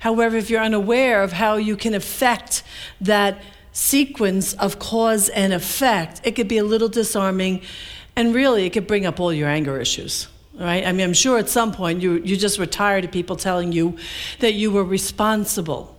However, 0.00 0.36
if 0.36 0.50
you're 0.50 0.60
unaware 0.60 1.22
of 1.22 1.32
how 1.32 1.56
you 1.56 1.76
can 1.76 1.94
affect 1.94 2.62
that 3.00 3.40
sequence 3.72 4.54
of 4.54 4.80
cause 4.80 5.28
and 5.28 5.52
effect, 5.52 6.20
it 6.24 6.32
could 6.32 6.48
be 6.48 6.58
a 6.58 6.64
little 6.64 6.88
disarming 6.88 7.62
and 8.16 8.34
really 8.34 8.66
it 8.66 8.70
could 8.70 8.86
bring 8.86 9.06
up 9.06 9.20
all 9.20 9.32
your 9.32 9.48
anger 9.48 9.80
issues. 9.80 10.26
Right? 10.54 10.84
I 10.84 10.90
mean, 10.90 11.06
I'm 11.06 11.12
sure 11.12 11.38
at 11.38 11.48
some 11.48 11.70
point 11.70 12.02
you, 12.02 12.14
you 12.14 12.36
just 12.36 12.58
were 12.58 12.66
tired 12.66 13.04
of 13.04 13.12
people 13.12 13.36
telling 13.36 13.70
you 13.70 13.96
that 14.40 14.54
you 14.54 14.72
were 14.72 14.82
responsible 14.82 15.97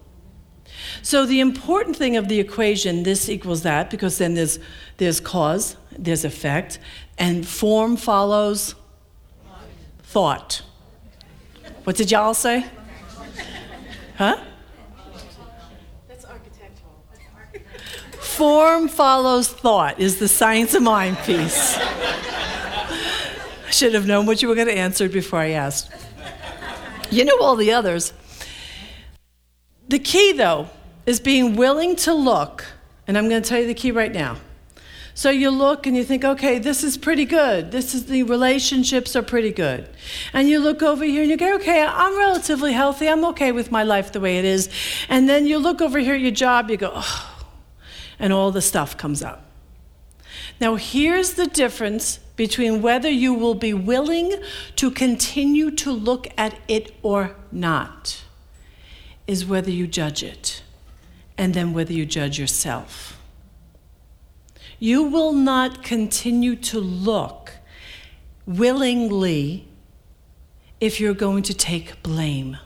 so 1.02 1.26
the 1.26 1.40
important 1.40 1.96
thing 1.96 2.16
of 2.16 2.28
the 2.28 2.40
equation, 2.40 3.04
this 3.04 3.30
equals 3.30 3.64
that, 3.64 3.90
because 3.90 4.18
then 4.18 4.34
there's, 4.34 4.60
there's 4.98 5.20
cause, 5.20 5.76
there's 5.98 6.26
effect, 6.26 6.80
and 7.18 7.48
form 7.48 7.98
follows 7.98 8.76
thought. 10.04 10.62
What 11.84 11.96
did 11.96 12.12
y'all 12.12 12.34
say? 12.34 12.66
Huh? 14.18 14.38
That's 16.08 16.26
architectural. 16.26 16.92
Form 18.20 18.88
follows 18.88 19.48
thought 19.48 20.00
is 20.00 20.20
the 20.20 20.28
science 20.28 20.74
of 20.74 20.84
mind 20.84 21.18
piece. 21.20 21.78
I 23.70 23.72
should 23.72 23.94
have 23.94 24.08
known 24.08 24.26
what 24.26 24.42
you 24.42 24.48
were 24.48 24.56
going 24.56 24.68
to 24.68 24.78
answer 24.78 25.08
before 25.08 25.40
I 25.40 25.52
asked. 25.52 25.92
You 27.12 27.26
know 27.26 27.38
all 27.40 27.56
the 27.56 27.72
others. 27.72 28.14
The 29.88 30.00
key, 30.00 30.34
though, 30.34 30.70
is 31.10 31.20
being 31.20 31.56
willing 31.56 31.96
to 31.96 32.14
look, 32.14 32.64
and 33.08 33.18
I'm 33.18 33.28
going 33.28 33.42
to 33.42 33.50
tell 33.50 33.60
you 33.60 33.66
the 33.66 33.74
key 33.74 33.90
right 33.90 34.12
now. 34.12 34.38
So 35.16 35.32
you 35.32 35.50
look 35.50 35.88
and 35.88 35.98
you 35.98 36.04
think, 36.04 36.24
okay, 36.24 36.60
this 36.60 36.84
is 36.84 37.00
pretty 37.00 37.26
good. 37.26 37.72
This 37.72 37.96
is 37.96 38.06
the 38.06 38.22
relationships 38.22 39.16
are 39.16 39.24
pretty 39.24 39.52
good. 39.52 39.90
And 40.34 40.48
you 40.48 40.60
look 40.60 40.84
over 40.84 41.04
here 41.04 41.24
and 41.24 41.32
you 41.32 41.36
go, 41.36 41.56
okay, 41.56 41.84
I'm 41.84 42.16
relatively 42.16 42.74
healthy. 42.74 43.10
I'm 43.10 43.26
okay 43.26 43.52
with 43.52 43.72
my 43.72 43.82
life 43.82 44.12
the 44.12 44.20
way 44.20 44.38
it 44.38 44.46
is. 44.46 44.70
And 45.10 45.28
then 45.28 45.48
you 45.48 45.58
look 45.58 45.82
over 45.82 45.98
here 45.98 46.14
at 46.14 46.22
your 46.22 46.30
job, 46.30 46.70
you 46.70 46.78
go, 46.78 46.92
oh, 46.94 47.44
and 48.20 48.32
all 48.32 48.52
the 48.52 48.62
stuff 48.62 48.96
comes 48.96 49.24
up. 49.24 49.50
Now, 50.62 50.76
here's 50.76 51.34
the 51.34 51.48
difference 51.48 52.20
between 52.36 52.84
whether 52.84 53.10
you 53.10 53.34
will 53.34 53.56
be 53.56 53.74
willing 53.74 54.36
to 54.76 54.92
continue 54.92 55.72
to 55.72 55.92
look 55.92 56.28
at 56.38 56.56
it 56.68 56.96
or 57.02 57.36
not, 57.52 58.24
is 59.26 59.44
whether 59.44 59.72
you 59.72 59.88
judge 59.88 60.22
it 60.22 60.62
and 61.40 61.54
then 61.54 61.74
whether 61.74 61.94
you 61.94 62.06
judge 62.06 62.38
yourself. 62.38 63.18
You 64.78 65.04
will 65.04 65.32
not 65.32 65.84
continue 65.84 66.58
to 66.58 66.82
look 66.82 67.54
willingly 68.46 69.66
if 70.82 71.00
you're 71.00 71.14
going 71.14 71.44
to 71.44 71.54
take 71.54 72.04
blame. 72.04 72.58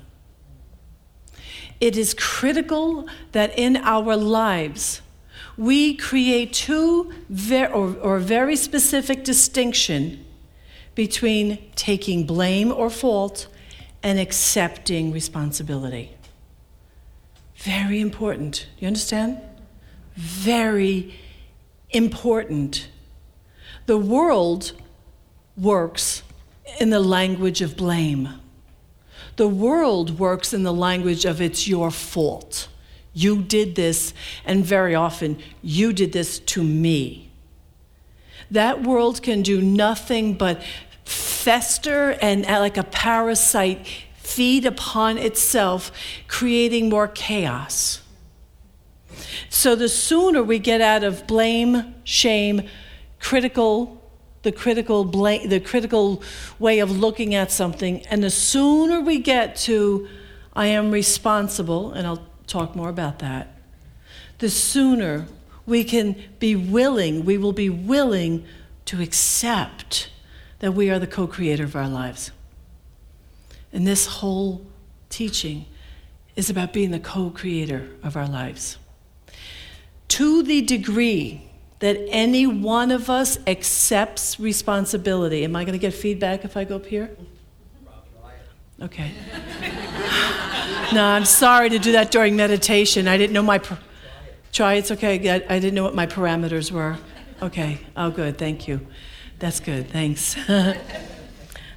It 1.79 1.95
is 1.95 2.15
critical 2.15 3.07
that 3.31 3.57
in 3.57 3.77
our 3.77 4.17
lives 4.17 5.01
we 5.55 5.93
create 5.95 6.53
two 6.53 7.13
ver- 7.29 7.67
or, 7.67 7.95
or 7.97 8.17
very 8.17 8.55
specific 8.55 9.23
distinction 9.23 10.25
between 10.95 11.59
taking 11.75 12.25
blame 12.25 12.71
or 12.71 12.89
fault 12.89 13.47
and 14.01 14.19
accepting 14.19 15.11
responsibility. 15.11 16.15
Very 17.63 18.01
important. 18.01 18.67
You 18.77 18.87
understand? 18.87 19.39
Very 20.17 21.13
important. 21.91 22.89
The 23.85 23.97
world 23.97 24.73
works 25.55 26.23
in 26.81 26.89
the 26.89 26.99
language 26.99 27.61
of 27.61 27.77
blame. 27.77 28.27
The 29.37 29.47
world 29.47 30.19
works 30.19 30.53
in 30.53 30.63
the 30.63 30.73
language 30.73 31.23
of 31.23 31.39
it's 31.39 31.65
your 31.65 31.89
fault. 31.89 32.67
You 33.13 33.41
did 33.41 33.75
this, 33.75 34.13
and 34.43 34.65
very 34.65 34.93
often, 34.93 35.39
you 35.61 35.93
did 35.93 36.11
this 36.11 36.39
to 36.39 36.63
me. 36.63 37.31
That 38.51 38.83
world 38.83 39.23
can 39.23 39.41
do 39.41 39.61
nothing 39.61 40.33
but 40.33 40.61
fester 41.05 42.17
and, 42.21 42.45
like 42.45 42.75
a 42.75 42.83
parasite, 42.83 43.87
feed 44.35 44.65
upon 44.65 45.17
itself, 45.17 45.91
creating 46.27 46.89
more 46.89 47.07
chaos. 47.07 48.01
So 49.49 49.75
the 49.75 49.89
sooner 49.89 50.41
we 50.41 50.59
get 50.59 50.81
out 50.81 51.03
of 51.03 51.27
blame, 51.27 51.95
shame, 52.03 52.63
critical, 53.19 54.01
the 54.41 54.51
critical 54.51 55.05
blame, 55.05 55.49
the 55.49 55.59
critical 55.59 56.23
way 56.59 56.79
of 56.79 56.91
looking 56.91 57.35
at 57.35 57.51
something, 57.51 58.05
and 58.07 58.23
the 58.23 58.29
sooner 58.29 58.99
we 58.99 59.19
get 59.19 59.55
to 59.57 60.07
I 60.55 60.67
am 60.67 60.91
responsible, 60.91 61.91
and 61.93 62.05
I'll 62.05 62.27
talk 62.45 62.75
more 62.75 62.89
about 62.89 63.19
that, 63.19 63.55
the 64.39 64.49
sooner 64.49 65.27
we 65.65 65.83
can 65.83 66.15
be 66.39 66.55
willing, 66.55 67.25
we 67.25 67.37
will 67.37 67.53
be 67.53 67.69
willing 67.69 68.45
to 68.85 69.01
accept 69.01 70.09
that 70.59 70.73
we 70.73 70.89
are 70.89 70.99
the 70.99 71.07
co 71.07 71.25
creator 71.25 71.63
of 71.63 71.75
our 71.75 71.87
lives. 71.87 72.31
And 73.73 73.87
this 73.87 74.05
whole 74.05 74.65
teaching 75.09 75.65
is 76.35 76.49
about 76.49 76.71
being 76.71 76.91
the 76.91 76.99
co 76.99 77.31
creator 77.31 77.89
of 78.03 78.15
our 78.15 78.27
lives. 78.27 78.77
To 80.09 80.43
the 80.43 80.61
degree 80.61 81.49
that 81.79 81.97
any 82.09 82.47
one 82.47 82.91
of 82.91 83.09
us 83.09 83.39
accepts 83.47 84.39
responsibility, 84.39 85.43
am 85.43 85.55
I 85.55 85.63
going 85.65 85.73
to 85.73 85.79
get 85.79 85.93
feedback 85.93 86.45
if 86.45 86.55
I 86.55 86.63
go 86.63 86.77
up 86.77 86.85
here? 86.85 87.09
Okay. 88.81 89.11
no, 90.93 91.03
I'm 91.03 91.25
sorry 91.25 91.69
to 91.69 91.79
do 91.79 91.93
that 91.93 92.11
during 92.11 92.35
meditation. 92.35 93.07
I 93.07 93.17
didn't 93.17 93.33
know 93.33 93.43
my. 93.43 93.61
Try, 94.51 94.75
it's 94.75 94.91
okay. 94.91 95.29
I 95.29 95.59
didn't 95.59 95.73
know 95.73 95.83
what 95.83 95.95
my 95.95 96.05
parameters 96.05 96.71
were. 96.71 96.97
Okay. 97.41 97.79
Oh, 97.97 98.11
good. 98.11 98.37
Thank 98.37 98.67
you. 98.67 98.85
That's 99.39 99.59
good. 99.59 99.89
Thanks. 99.89 100.37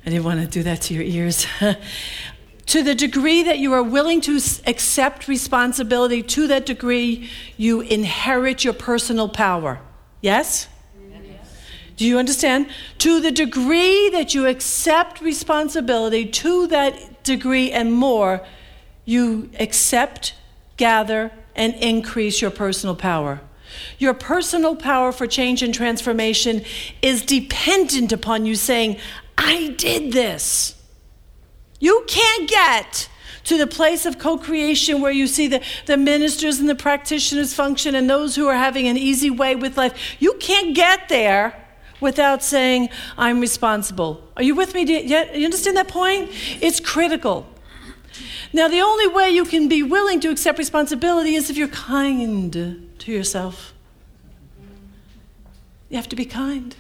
I 0.07 0.11
didn't 0.11 0.25
want 0.25 0.41
to 0.41 0.47
do 0.47 0.63
that 0.63 0.83
to 0.83 0.95
your 0.95 1.03
ears. 1.03 1.49
to 2.67 2.83
the 2.85 2.95
degree 2.95 3.43
that 3.43 3.59
you 3.59 3.73
are 3.73 3.83
willing 3.83 4.21
to 4.23 4.39
accept 4.65 5.27
responsibility, 5.27 6.23
to 6.23 6.47
that 6.47 6.65
degree, 6.65 7.29
you 7.57 7.81
inherit 7.81 8.63
your 8.63 8.73
personal 8.73 9.29
power. 9.29 9.81
Yes? 10.21 10.69
Do 11.97 12.07
you 12.07 12.19
understand? 12.19 12.69
To 12.99 13.21
the 13.21 13.33
degree 13.33 14.11
that 14.11 14.33
you 14.33 14.47
accept 14.47 15.21
responsibility, 15.21 16.27
to 16.27 16.69
that 16.69 17.25
degree 17.25 17.73
and 17.73 17.93
more, 17.93 18.47
you 19.05 19.51
accept, 19.59 20.35
gather, 20.77 21.33
and 21.57 21.75
increase 21.77 22.41
your 22.41 22.51
personal 22.53 22.95
power. 22.95 23.41
Your 23.99 24.15
personal 24.15 24.77
power 24.77 25.11
for 25.11 25.27
change 25.27 25.63
and 25.63 25.75
transformation 25.75 26.65
is 27.03 27.23
dependent 27.25 28.13
upon 28.13 28.47
you 28.47 28.55
saying, 28.55 28.99
I 29.39 29.75
did 29.77 30.13
this. 30.13 30.75
You 31.79 32.05
can't 32.09 32.49
get 32.49 33.09
to 33.45 33.57
the 33.57 33.67
place 33.67 34.07
of 34.07 34.19
co 34.19 34.37
creation 34.39 35.01
where 35.01 35.13
you 35.13 35.27
see 35.27 35.47
the, 35.47 35.63
the 35.87 35.97
ministers 35.97 36.59
and 36.59 36.69
the 36.69 36.75
practitioners 36.75 37.55
function 37.55 37.95
and 37.95 38.09
those 38.11 38.35
who 38.37 38.49
are 38.49 38.57
having 38.57 38.89
an 38.89 38.97
easy 38.97 39.31
way 39.31 39.55
with 39.55 39.77
life. 39.77 40.17
You 40.19 40.35
can't 40.41 40.75
get 40.75 41.09
there 41.09 41.55
without 42.01 42.43
saying, 42.43 42.89
I'm 43.17 43.41
responsible. 43.41 44.23
Are 44.37 44.43
you 44.43 44.55
with 44.55 44.75
me? 44.75 44.83
You, 44.83 45.17
you 45.33 45.45
understand 45.45 45.77
that 45.77 45.89
point? 45.89 46.31
It's 46.61 46.81
critical. 46.81 47.47
Now, 48.53 48.69
the 48.69 48.81
only 48.81 49.07
way 49.09 49.31
you 49.31 49.45
can 49.45 49.69
be 49.69 49.83
willing 49.83 50.21
to 50.21 50.31
accept 50.31 50.59
responsibility 50.59 51.35
is 51.35 51.51
if 51.51 51.57
you're 51.57 51.69
kind 51.69 52.53
to 52.99 53.13
yourself. 53.13 53.75
You 55.89 55.97
have 55.97 56.09
to 56.09 56.17
be 56.17 56.25
kind. 56.25 56.75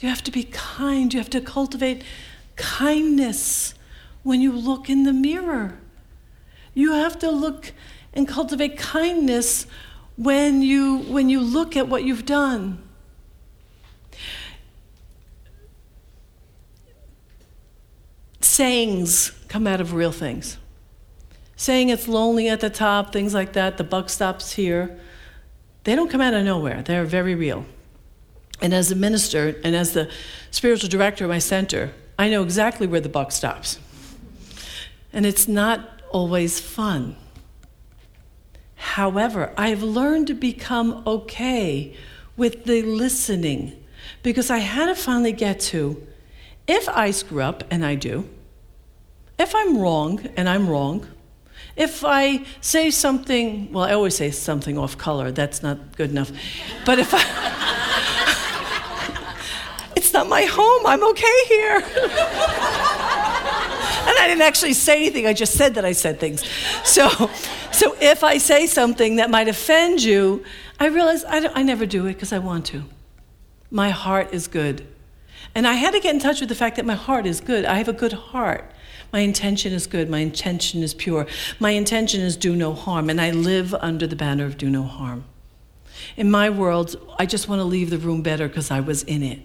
You 0.00 0.08
have 0.08 0.22
to 0.24 0.30
be 0.30 0.44
kind. 0.44 1.12
You 1.12 1.20
have 1.20 1.30
to 1.30 1.40
cultivate 1.40 2.02
kindness 2.56 3.74
when 4.22 4.40
you 4.40 4.52
look 4.52 4.90
in 4.90 5.04
the 5.04 5.12
mirror. 5.12 5.78
You 6.74 6.92
have 6.92 7.18
to 7.20 7.30
look 7.30 7.72
and 8.12 8.26
cultivate 8.26 8.76
kindness 8.76 9.66
when 10.16 10.62
you, 10.62 10.98
when 10.98 11.28
you 11.28 11.40
look 11.40 11.76
at 11.76 11.88
what 11.88 12.04
you've 12.04 12.26
done. 12.26 12.82
sayings 18.60 19.32
come 19.48 19.66
out 19.66 19.80
of 19.80 19.94
real 19.94 20.12
things. 20.12 20.58
Saying 21.56 21.88
it's 21.88 22.06
lonely 22.06 22.46
at 22.50 22.60
the 22.60 22.68
top, 22.68 23.10
things 23.10 23.32
like 23.32 23.54
that, 23.54 23.78
the 23.78 23.84
buck 23.84 24.10
stops 24.10 24.52
here, 24.52 24.98
they 25.84 25.96
don't 25.96 26.10
come 26.10 26.20
out 26.20 26.34
of 26.34 26.44
nowhere. 26.44 26.82
They're 26.82 27.06
very 27.06 27.34
real. 27.34 27.64
And 28.62 28.74
as 28.74 28.90
a 28.90 28.96
minister 28.96 29.56
and 29.64 29.74
as 29.74 29.92
the 29.92 30.10
spiritual 30.50 30.88
director 30.88 31.24
of 31.24 31.30
my 31.30 31.38
center, 31.38 31.92
I 32.18 32.28
know 32.28 32.42
exactly 32.42 32.86
where 32.86 33.00
the 33.00 33.08
buck 33.08 33.32
stops. 33.32 33.78
And 35.12 35.24
it's 35.24 35.48
not 35.48 36.02
always 36.10 36.60
fun. 36.60 37.16
However, 38.76 39.52
I've 39.56 39.82
learned 39.82 40.26
to 40.28 40.34
become 40.34 41.02
okay 41.06 41.96
with 42.36 42.64
the 42.64 42.82
listening 42.82 43.82
because 44.22 44.50
I 44.50 44.58
had 44.58 44.86
to 44.86 44.94
finally 44.94 45.32
get 45.32 45.60
to 45.60 46.06
if 46.70 46.88
I 46.88 47.10
screw 47.10 47.42
up, 47.42 47.64
and 47.68 47.84
I 47.84 47.96
do, 47.96 48.28
if 49.40 49.54
I'm 49.56 49.78
wrong, 49.78 50.28
and 50.36 50.48
I'm 50.48 50.68
wrong, 50.68 51.04
if 51.76 52.04
I 52.04 52.44
say 52.60 52.92
something, 52.92 53.72
well, 53.72 53.84
I 53.84 53.92
always 53.92 54.14
say 54.14 54.30
something 54.30 54.78
off 54.78 54.96
color, 54.96 55.32
that's 55.32 55.64
not 55.64 55.96
good 55.96 56.10
enough. 56.10 56.30
But 56.86 57.00
if 57.00 57.10
I, 57.12 57.18
not 60.20 60.28
my 60.28 60.42
home, 60.42 60.86
I'm 60.86 61.02
okay 61.02 61.44
here. 61.46 61.76
and 61.76 61.84
I 64.18 64.26
didn't 64.28 64.42
actually 64.42 64.74
say 64.74 64.96
anything, 64.96 65.26
I 65.26 65.32
just 65.32 65.54
said 65.54 65.76
that 65.76 65.84
I 65.84 65.92
said 65.92 66.20
things. 66.20 66.44
So, 66.84 67.08
so 67.72 67.96
if 68.00 68.22
I 68.22 68.36
say 68.36 68.66
something 68.66 69.16
that 69.16 69.30
might 69.30 69.48
offend 69.48 70.02
you, 70.02 70.44
I 70.78 70.88
realize 70.88 71.24
I, 71.24 71.50
I 71.54 71.62
never 71.62 71.86
do 71.86 72.04
it 72.06 72.14
because 72.14 72.34
I 72.34 72.38
want 72.38 72.66
to. 72.66 72.84
My 73.70 73.88
heart 73.90 74.34
is 74.34 74.46
good. 74.46 74.86
And 75.54 75.66
I 75.66 75.72
had 75.74 75.92
to 75.92 76.00
get 76.00 76.14
in 76.14 76.20
touch 76.20 76.40
with 76.40 76.50
the 76.50 76.54
fact 76.54 76.76
that 76.76 76.84
my 76.84 76.94
heart 76.94 77.24
is 77.24 77.40
good. 77.40 77.64
I 77.64 77.78
have 77.78 77.88
a 77.88 77.94
good 77.94 78.12
heart. 78.12 78.70
My 79.12 79.20
intention 79.20 79.72
is 79.72 79.86
good. 79.86 80.10
My 80.10 80.18
intention 80.18 80.82
is 80.82 80.92
pure. 80.92 81.26
My 81.58 81.70
intention 81.70 82.20
is 82.20 82.36
do 82.36 82.54
no 82.54 82.74
harm. 82.74 83.08
And 83.08 83.20
I 83.20 83.30
live 83.30 83.74
under 83.74 84.06
the 84.06 84.16
banner 84.16 84.44
of 84.44 84.58
do 84.58 84.68
no 84.68 84.82
harm. 84.82 85.24
In 86.16 86.30
my 86.30 86.50
world, 86.50 86.96
I 87.18 87.24
just 87.24 87.48
want 87.48 87.60
to 87.60 87.64
leave 87.64 87.88
the 87.88 87.98
room 87.98 88.20
better 88.22 88.48
because 88.48 88.70
I 88.70 88.80
was 88.80 89.02
in 89.04 89.22
it. 89.22 89.40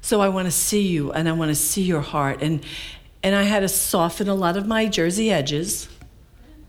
So 0.00 0.20
I 0.20 0.28
want 0.28 0.46
to 0.46 0.52
see 0.52 0.86
you 0.86 1.12
and 1.12 1.28
I 1.28 1.32
want 1.32 1.50
to 1.50 1.54
see 1.54 1.82
your 1.82 2.00
heart. 2.00 2.42
And, 2.42 2.64
and 3.22 3.34
I 3.34 3.42
had 3.42 3.60
to 3.60 3.68
soften 3.68 4.28
a 4.28 4.34
lot 4.34 4.56
of 4.56 4.66
my 4.66 4.86
jersey 4.86 5.30
edges. 5.30 5.88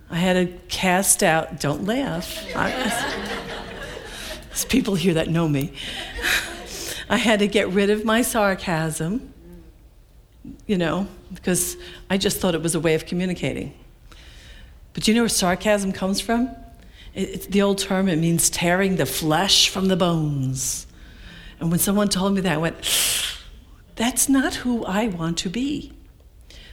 I 0.09 0.17
had 0.17 0.33
to 0.33 0.53
cast 0.67 1.23
out, 1.23 1.59
don't 1.59 1.85
laugh. 1.85 2.45
there's 4.47 4.65
people 4.65 4.95
here 4.95 5.13
that 5.13 5.29
know 5.29 5.47
me. 5.47 5.73
I 7.09 7.17
had 7.17 7.39
to 7.39 7.47
get 7.47 7.69
rid 7.69 7.89
of 7.89 8.05
my 8.05 8.21
sarcasm 8.21 9.31
you 10.65 10.77
know, 10.77 11.07
because 11.33 11.77
I 12.09 12.17
just 12.17 12.39
thought 12.39 12.55
it 12.55 12.61
was 12.61 12.75
a 12.75 12.79
way 12.79 12.95
of 12.95 13.05
communicating. 13.05 13.73
But 14.93 15.07
you 15.07 15.13
know 15.13 15.21
where 15.21 15.29
sarcasm 15.29 15.91
comes 15.91 16.19
from? 16.19 16.55
it's 17.13 17.45
the 17.47 17.61
old 17.61 17.77
term, 17.77 18.07
it 18.07 18.15
means 18.15 18.49
tearing 18.49 18.95
the 18.95 19.05
flesh 19.05 19.67
from 19.67 19.89
the 19.89 19.97
bones. 19.97 20.87
And 21.62 21.69
when 21.69 21.80
someone 21.80 22.10
told 22.10 22.34
me 22.34 22.41
that, 22.41 22.54
I 22.54 22.58
went, 22.58 22.76
that's 23.95 24.28
not 24.28 24.56
who 24.56 24.84
I 24.84 25.08
want 25.08 25.38
to 25.39 25.50
be. 25.50 25.93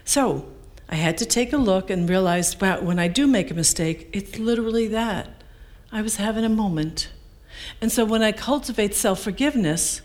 So 0.04 0.48
I 0.88 0.94
had 0.94 1.18
to 1.18 1.26
take 1.26 1.52
a 1.52 1.58
look 1.58 1.90
and 1.90 2.08
realize, 2.08 2.58
wow, 2.58 2.80
when 2.80 2.98
I 2.98 3.06
do 3.06 3.26
make 3.26 3.50
a 3.50 3.54
mistake, 3.54 4.08
it's 4.14 4.38
literally 4.38 4.88
that. 4.88 5.44
I 5.92 6.00
was 6.00 6.16
having 6.16 6.44
a 6.44 6.48
moment. 6.48 7.10
And 7.82 7.92
so 7.92 8.04
when 8.06 8.22
I 8.22 8.32
cultivate 8.32 8.94
self 8.94 9.20
forgiveness, 9.20 10.00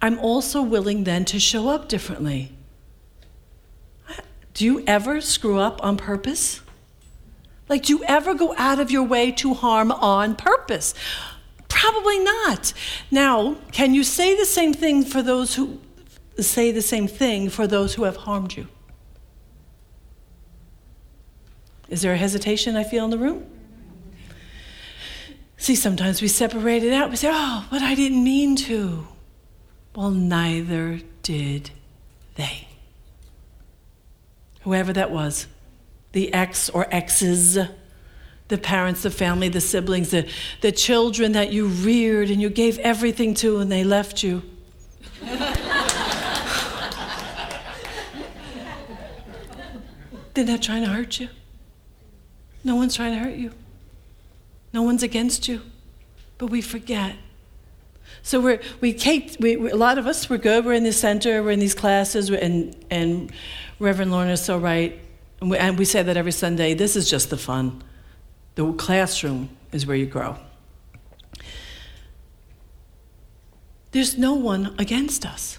I'm 0.00 0.18
also 0.20 0.62
willing 0.62 1.02
then 1.02 1.24
to 1.26 1.40
show 1.40 1.68
up 1.68 1.88
differently. 1.88 2.52
Do 4.54 4.64
you 4.64 4.84
ever 4.86 5.20
screw 5.20 5.58
up 5.58 5.82
on 5.82 5.96
purpose? 5.96 6.60
Like, 7.68 7.84
do 7.84 7.96
you 7.96 8.04
ever 8.04 8.34
go 8.34 8.54
out 8.56 8.78
of 8.78 8.90
your 8.90 9.04
way 9.04 9.32
to 9.32 9.54
harm 9.54 9.90
on 9.90 10.36
purpose? 10.36 10.94
Probably 11.82 12.20
not. 12.20 12.72
Now, 13.10 13.56
can 13.72 13.92
you 13.92 14.04
say 14.04 14.36
the 14.36 14.44
same 14.44 14.72
thing 14.72 15.04
for 15.04 15.20
those 15.20 15.56
who 15.56 15.80
say 16.38 16.70
the 16.70 16.80
same 16.80 17.08
thing 17.08 17.50
for 17.50 17.66
those 17.66 17.94
who 17.94 18.04
have 18.04 18.18
harmed 18.18 18.56
you? 18.56 18.68
Is 21.88 22.02
there 22.02 22.12
a 22.12 22.16
hesitation 22.16 22.76
I 22.76 22.84
feel 22.84 23.04
in 23.04 23.10
the 23.10 23.18
room? 23.18 23.46
See, 25.56 25.74
sometimes 25.74 26.22
we 26.22 26.28
separate 26.28 26.84
it 26.84 26.92
out. 26.92 27.10
We 27.10 27.16
say, 27.16 27.30
oh, 27.32 27.66
but 27.68 27.82
I 27.82 27.96
didn't 27.96 28.22
mean 28.22 28.54
to. 28.68 29.08
Well, 29.96 30.12
neither 30.12 31.00
did 31.24 31.72
they. 32.36 32.68
Whoever 34.60 34.92
that 34.92 35.10
was, 35.10 35.48
the 36.12 36.32
ex 36.32 36.70
or 36.70 36.86
exes, 36.94 37.58
the 38.52 38.58
parents, 38.58 39.02
the 39.02 39.10
family, 39.10 39.48
the 39.48 39.62
siblings, 39.62 40.10
the, 40.10 40.28
the 40.60 40.70
children 40.70 41.32
that 41.32 41.54
you 41.54 41.68
reared 41.68 42.30
and 42.30 42.38
you 42.38 42.50
gave 42.50 42.78
everything 42.80 43.32
to 43.32 43.60
and 43.60 43.72
they 43.72 43.82
left 43.82 44.22
you. 44.22 44.42
They're 50.34 50.44
not 50.44 50.60
trying 50.60 50.82
to 50.82 50.90
hurt 50.90 51.18
you. 51.18 51.30
No 52.62 52.76
one's 52.76 52.94
trying 52.94 53.12
to 53.12 53.18
hurt 53.18 53.36
you. 53.36 53.52
No 54.74 54.82
one's 54.82 55.02
against 55.02 55.48
you. 55.48 55.62
But 56.36 56.48
we 56.48 56.60
forget. 56.60 57.16
So 58.22 58.38
we're, 58.38 58.60
we, 58.82 58.92
Kate, 58.92 59.34
we, 59.40 59.56
we, 59.56 59.70
a 59.70 59.76
lot 59.76 59.96
of 59.96 60.06
us, 60.06 60.28
we're 60.28 60.36
good. 60.36 60.66
We're 60.66 60.74
in 60.74 60.84
the 60.84 60.92
center, 60.92 61.42
we're 61.42 61.52
in 61.52 61.58
these 61.58 61.74
classes, 61.74 62.28
and, 62.28 62.76
and 62.90 63.32
Reverend 63.78 64.12
Lorna 64.12 64.32
is 64.32 64.44
so 64.44 64.58
right. 64.58 65.00
And 65.40 65.50
we, 65.50 65.56
and 65.56 65.78
we 65.78 65.86
say 65.86 66.02
that 66.02 66.18
every 66.18 66.32
Sunday. 66.32 66.74
This 66.74 66.96
is 66.96 67.08
just 67.08 67.30
the 67.30 67.38
fun. 67.38 67.82
The 68.54 68.72
classroom 68.74 69.50
is 69.72 69.86
where 69.86 69.96
you 69.96 70.06
grow. 70.06 70.36
There's 73.92 74.16
no 74.16 74.34
one 74.34 74.74
against 74.78 75.26
us. 75.26 75.58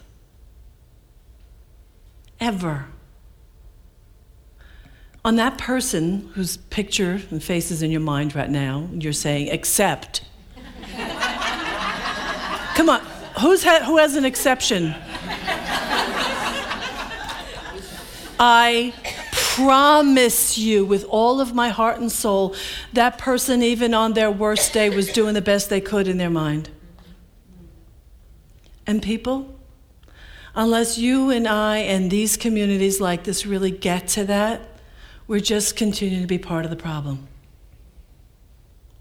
Ever 2.39 2.88
on 5.25 5.38
that 5.38 5.58
person 5.58 6.29
whose 6.34 6.58
picture 6.58 7.21
and 7.32 7.41
face 7.41 7.71
is 7.71 7.82
in 7.82 7.91
your 7.91 8.01
mind 8.01 8.36
right 8.36 8.49
now, 8.49 8.89
you're 8.93 9.13
saying, 9.13 9.47
except. 9.47 10.25
Come 12.75 12.89
on, 12.89 12.99
who's 13.39 13.63
ha- 13.63 13.84
who 13.86 13.97
has 13.97 14.15
an 14.15 14.25
exception? 14.25 14.93
I 18.39 18.93
promise 19.55 20.57
you, 20.57 20.83
with 20.83 21.05
all 21.05 21.39
of 21.39 21.53
my 21.53 21.69
heart 21.69 21.99
and 21.99 22.11
soul, 22.11 22.55
that 22.93 23.17
person, 23.17 23.61
even 23.61 23.93
on 23.93 24.13
their 24.13 24.31
worst 24.31 24.73
day, 24.73 24.89
was 24.89 25.11
doing 25.11 25.35
the 25.35 25.41
best 25.41 25.69
they 25.69 25.81
could 25.81 26.07
in 26.07 26.17
their 26.17 26.29
mind. 26.29 26.69
And 28.87 29.01
people, 29.01 29.53
unless 30.55 30.97
you 30.97 31.29
and 31.29 31.47
I 31.47 31.77
and 31.77 32.09
these 32.09 32.35
communities 32.35 32.99
like 32.99 33.23
this 33.25 33.45
really 33.45 33.71
get 33.71 34.07
to 34.09 34.25
that, 34.25 34.61
we're 35.27 35.39
just 35.39 35.75
continuing 35.75 36.23
to 36.23 36.27
be 36.27 36.39
part 36.39 36.65
of 36.65 36.71
the 36.71 36.77
problem. 36.77 37.27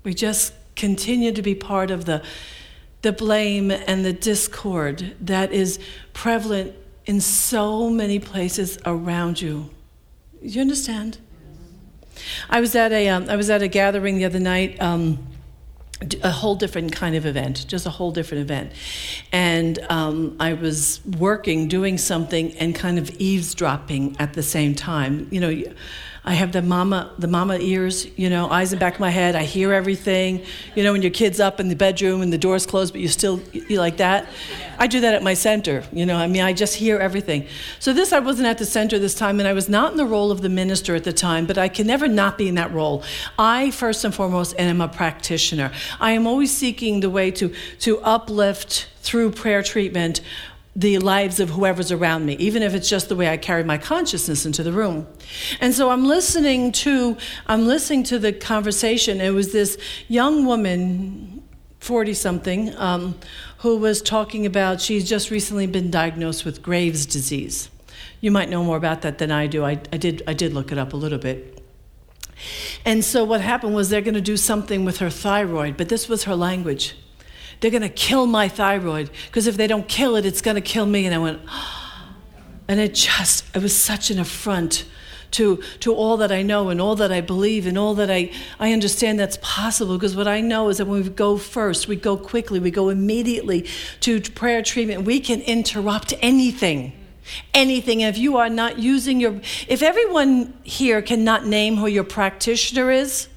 We 0.04 0.14
just 0.14 0.52
continue 0.76 1.32
to 1.32 1.42
be 1.42 1.54
part 1.54 1.90
of 1.90 2.04
the, 2.04 2.22
the 3.00 3.12
blame 3.12 3.70
and 3.70 4.04
the 4.04 4.12
discord 4.12 5.16
that 5.20 5.50
is 5.50 5.78
prevalent 6.12 6.74
in 7.06 7.20
so 7.20 7.88
many 7.88 8.18
places 8.18 8.78
around 8.84 9.40
you. 9.40 9.70
You 10.42 10.61
understand? 10.61 11.18
I 12.50 12.61
was 12.61 12.74
at 12.74 12.92
a, 12.92 13.09
um, 13.09 13.28
I 13.28 13.37
was 13.37 13.48
at 13.48 13.62
a 13.62 13.68
gathering 13.68 14.18
the 14.18 14.24
other 14.24 14.40
night. 14.40 14.81
Um, 14.81 15.26
a 16.22 16.31
whole 16.31 16.57
different 16.57 16.92
kind 16.92 17.14
of 17.14 17.26
event, 17.26 17.64
just 17.68 17.87
a 17.87 17.90
whole 17.90 18.11
different 18.11 18.42
event. 18.42 18.72
And 19.31 19.78
um, 19.88 20.37
I 20.40 20.55
was 20.55 21.00
working, 21.18 21.68
doing 21.68 21.96
something, 21.96 22.57
and 22.57 22.74
kind 22.74 22.98
of 22.98 23.11
eavesdropping 23.20 24.16
at 24.18 24.33
the 24.33 24.42
same 24.42 24.74
time. 24.74 25.28
You 25.31 25.40
know, 25.40 25.62
I 26.24 26.35
have 26.35 26.52
the 26.52 26.62
mama, 26.62 27.11
the 27.18 27.26
mama 27.26 27.58
ears, 27.58 28.06
you 28.16 28.30
know, 28.30 28.48
eyes 28.48 28.72
in 28.72 28.78
back 28.78 28.94
of 28.94 29.00
my 29.00 29.11
head. 29.11 29.35
I 29.35 29.42
hear 29.42 29.72
everything. 29.72 30.44
You 30.76 30.85
know, 30.85 30.92
when 30.92 31.02
your 31.02 31.11
kid's 31.11 31.40
up 31.40 31.58
in 31.58 31.68
the 31.68 31.74
bedroom 31.74 32.22
and 32.22 32.32
the 32.32 32.38
door's 32.38 32.64
closed, 32.64 32.92
but 32.92 33.00
you 33.00 33.08
still, 33.08 33.42
you 33.52 33.80
like 33.80 33.96
that. 33.96 34.28
I 34.78 34.87
do 34.87 35.00
that 35.00 35.14
at 35.14 35.24
my 35.24 35.35
center. 35.35 35.82
You 35.92 36.06
know, 36.06 36.16
I 36.16 36.28
mean, 36.28 36.42
I 36.42 36.52
just 36.52 36.76
hear 36.76 36.98
everything. 36.98 37.48
So 37.80 37.92
this, 37.92 38.12
I 38.12 38.20
wasn't 38.20 38.46
at 38.46 38.58
the 38.58 38.66
center 38.66 39.00
this 39.00 39.16
time, 39.16 39.40
and 39.40 39.48
I 39.48 39.52
was 39.52 39.68
not 39.68 39.90
in 39.90 39.96
the 39.96 40.06
role 40.06 40.30
of 40.30 40.42
the 40.42 40.48
minister 40.48 40.94
at 40.94 41.02
the 41.02 41.12
time, 41.12 41.44
but 41.44 41.58
I 41.58 41.66
can 41.66 41.88
never 41.88 42.06
not 42.06 42.38
be 42.38 42.46
in 42.46 42.54
that 42.54 42.72
role. 42.72 43.02
I, 43.37 43.72
first 43.72 44.04
and 44.04 44.14
foremost, 44.14 44.54
am 44.61 44.80
a 44.80 44.87
practitioner. 44.87 45.72
I 46.00 46.12
am 46.12 46.28
always 46.28 46.56
seeking 46.56 47.00
the 47.00 47.11
way 47.11 47.32
to, 47.32 47.52
to 47.80 47.98
uplift 48.00 48.87
through 49.02 49.32
prayer 49.32 49.64
treatment 49.64 50.20
the 50.74 50.98
lives 50.98 51.38
of 51.38 51.50
whoever's 51.50 51.92
around 51.92 52.24
me, 52.24 52.35
even 52.37 52.62
if 52.62 52.74
it's 52.74 52.88
just 52.88 53.08
the 53.08 53.16
way 53.16 53.28
I 53.28 53.37
carry 53.37 53.62
my 53.62 53.76
consciousness 53.76 54.46
into 54.46 54.62
the 54.62 54.72
room. 54.72 55.06
And 55.61 55.74
so 55.74 55.90
I'm 55.90 56.06
listening 56.06 56.72
to 56.72 57.16
I'm 57.46 57.66
listening 57.66 58.04
to 58.04 58.18
the 58.18 58.32
conversation. 58.32 59.20
It 59.20 59.30
was 59.30 59.52
this 59.52 59.76
young 60.08 60.46
woman, 60.46 61.42
40 61.80 62.14
something, 62.14 62.74
um, 62.76 63.18
who 63.58 63.76
was 63.76 64.00
talking 64.00 64.46
about 64.46 64.80
she's 64.80 65.06
just 65.06 65.30
recently 65.30 65.66
been 65.66 65.90
diagnosed 65.90 66.44
with 66.44 66.62
Graves' 66.62 67.04
disease. 67.04 67.68
You 68.22 68.30
might 68.30 68.48
know 68.48 68.64
more 68.64 68.76
about 68.78 69.02
that 69.02 69.18
than 69.18 69.30
I 69.30 69.48
do. 69.48 69.64
I, 69.64 69.72
I 69.92 69.98
did 69.98 70.22
I 70.26 70.32
did 70.32 70.54
look 70.54 70.72
it 70.72 70.78
up 70.78 70.94
a 70.94 70.96
little 70.96 71.18
bit. 71.18 71.62
And 72.85 73.04
so 73.04 73.24
what 73.24 73.40
happened 73.40 73.74
was 73.74 73.90
they're 73.90 74.00
going 74.00 74.14
to 74.14 74.20
do 74.20 74.37
something 74.37 74.85
with 74.85 74.98
her 74.98 75.11
thyroid, 75.11 75.76
but 75.76 75.88
this 75.90 76.08
was 76.08 76.24
her 76.24 76.35
language 76.35 76.96
they're 77.62 77.70
going 77.70 77.83
to 77.83 77.88
kill 77.88 78.27
my 78.27 78.48
thyroid 78.48 79.09
because 79.27 79.46
if 79.46 79.57
they 79.57 79.68
don't 79.68 79.88
kill 79.88 80.16
it, 80.16 80.27
it's 80.27 80.42
going 80.42 80.57
to 80.57 80.61
kill 80.61 80.85
me. 80.85 81.07
And 81.07 81.14
I 81.14 81.18
went, 81.18 81.40
oh. 81.48 81.79
and 82.68 82.81
it 82.81 82.94
just, 82.94 83.44
it 83.57 83.62
was 83.62 83.75
such 83.75 84.11
an 84.11 84.18
affront 84.18 84.85
to, 85.33 85.62
to 85.81 85.94
all 85.94 86.16
that 86.18 86.33
I 86.33 86.42
know 86.42 86.68
and 86.70 86.81
all 86.81 86.96
that 86.96 87.12
I 87.12 87.20
believe 87.20 87.66
and 87.66 87.79
all 87.79 87.94
that 87.94 88.11
I, 88.11 88.33
I 88.59 88.72
understand 88.72 89.18
that's 89.18 89.38
possible. 89.40 89.96
Because 89.96 90.16
what 90.16 90.27
I 90.27 90.40
know 90.40 90.68
is 90.70 90.79
that 90.79 90.87
when 90.87 91.03
we 91.03 91.09
go 91.09 91.38
first, 91.38 91.87
we 91.87 91.94
go 91.94 92.16
quickly, 92.16 92.59
we 92.59 92.72
go 92.72 92.88
immediately 92.88 93.68
to 94.01 94.20
prayer 94.20 94.62
treatment, 94.62 95.05
we 95.05 95.20
can 95.20 95.40
interrupt 95.42 96.12
anything. 96.20 96.92
Anything. 97.55 98.01
If 98.01 98.18
you 98.18 98.38
are 98.38 98.51
not 98.51 98.81
using 98.81 99.20
your, 99.20 99.40
if 99.68 99.83
everyone 99.83 100.53
here 100.64 101.01
cannot 101.01 101.46
name 101.46 101.77
who 101.77 101.87
your 101.87 102.05
practitioner 102.05 102.90
is, 102.90 103.29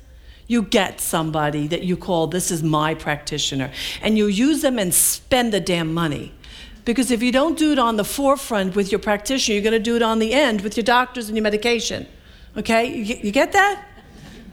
you 0.48 0.62
get 0.62 1.02
somebody 1.02 1.68
that 1.68 1.84
you 1.84 1.98
call, 1.98 2.28
this 2.28 2.52
is 2.52 2.62
my 2.62 2.94
practitioner, 2.94 3.72
and 4.02 4.18
you 4.18 4.28
use 4.28 4.62
them 4.62 4.78
and 4.78 4.94
spend 4.94 5.52
the 5.52 5.60
damn 5.60 5.94
money. 5.94 6.34
Because 6.86 7.10
if 7.10 7.24
you 7.24 7.32
don't 7.32 7.58
do 7.58 7.72
it 7.72 7.80
on 7.80 7.96
the 7.96 8.04
forefront 8.04 8.76
with 8.76 8.92
your 8.92 9.00
practitioner, 9.00 9.56
you're 9.56 9.64
going 9.64 9.74
to 9.74 9.80
do 9.80 9.96
it 9.96 10.04
on 10.04 10.20
the 10.20 10.34
end 10.34 10.62
with 10.62 10.78
your 10.78 10.84
doctors 10.84 11.28
and 11.28 11.36
your 11.36 11.44
medication. 11.44 12.06
Okay? 12.56 12.96
You, 12.96 13.16
you 13.24 13.32
get 13.32 13.54
that? 13.54 13.84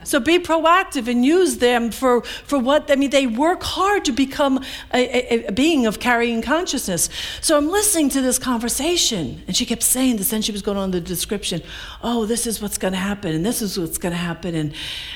So 0.04 0.20
be 0.20 0.38
proactive 0.38 1.08
and 1.08 1.24
use 1.24 1.58
them 1.58 1.90
for, 1.90 2.22
for 2.22 2.58
what, 2.58 2.90
I 2.90 2.96
mean, 2.96 3.10
they 3.10 3.26
work 3.26 3.62
hard 3.62 4.04
to 4.06 4.12
become 4.12 4.58
a, 4.92 4.98
a, 5.34 5.46
a, 5.46 5.52
being 5.52 5.86
of 5.86 6.00
carrying 6.00 6.42
consciousness. 6.42 7.08
So 7.40 7.56
I'm 7.56 7.68
listening 7.68 8.08
to 8.10 8.20
this 8.20 8.38
conversation, 8.38 9.42
and 9.46 9.56
she 9.56 9.66
kept 9.66 9.82
saying 9.82 10.16
this, 10.16 10.32
and 10.32 10.44
she 10.44 10.52
was 10.52 10.62
going 10.62 10.78
on 10.78 10.90
the 10.90 11.00
description, 11.00 11.62
oh, 12.02 12.26
this 12.26 12.46
is 12.46 12.60
what's 12.60 12.78
going 12.78 12.92
to 12.92 12.98
happen, 12.98 13.34
and 13.34 13.44
this 13.44 13.62
is 13.62 13.78
what's 13.78 13.98
going 13.98 14.12
to 14.12 14.18
happen. 14.18 14.54
And, 14.54 14.74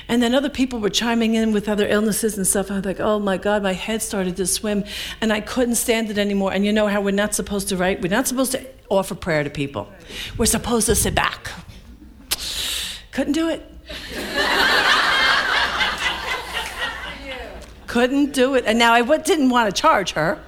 and 0.09 0.22
then 0.22 0.35
other 0.35 0.51
people 0.51 0.81
were 0.81 0.90
chiming 0.90 1.35
in 1.35 1.53
with 1.53 1.68
other 1.68 1.87
illnesses 1.87 2.37
and 2.37 2.46
stuff. 2.46 2.70
I 2.70 2.77
was 2.77 2.85
like, 2.85 3.01
oh 3.01 3.18
my 3.18 3.37
God, 3.37 3.62
my 3.62 3.72
head 3.72 4.03
started 4.03 4.37
to 4.37 4.46
swim, 4.46 4.85
and 5.20 5.33
I 5.33 5.40
couldn't 5.40 5.77
stand 5.77 6.11
it 6.11 6.18
anymore. 6.18 6.53
And 6.53 6.64
you 6.64 6.72
know 6.72 6.87
how 6.87 7.01
we're 7.01 7.11
not 7.11 7.35
supposed 7.35 7.68
to 7.68 7.77
write? 7.77 8.03
We're 8.03 8.09
not 8.09 8.27
supposed 8.27 8.53
to 8.53 8.66
offer 8.88 9.14
prayer 9.14 9.44
to 9.44 9.51
people. 9.51 9.88
We're 10.38 10.46
supposed 10.46 10.87
to 10.87 10.94
sit 10.94 11.14
back. 11.14 11.51
Couldn't 13.12 13.33
do 13.33 13.49
it. 13.49 13.75
Couldn't 17.87 18.33
do 18.33 18.55
it. 18.55 18.64
And 18.66 18.79
now 18.79 18.92
I 18.92 19.03
didn't 19.18 19.51
want 19.51 19.75
to 19.75 19.81
charge 19.81 20.12
her. 20.12 20.40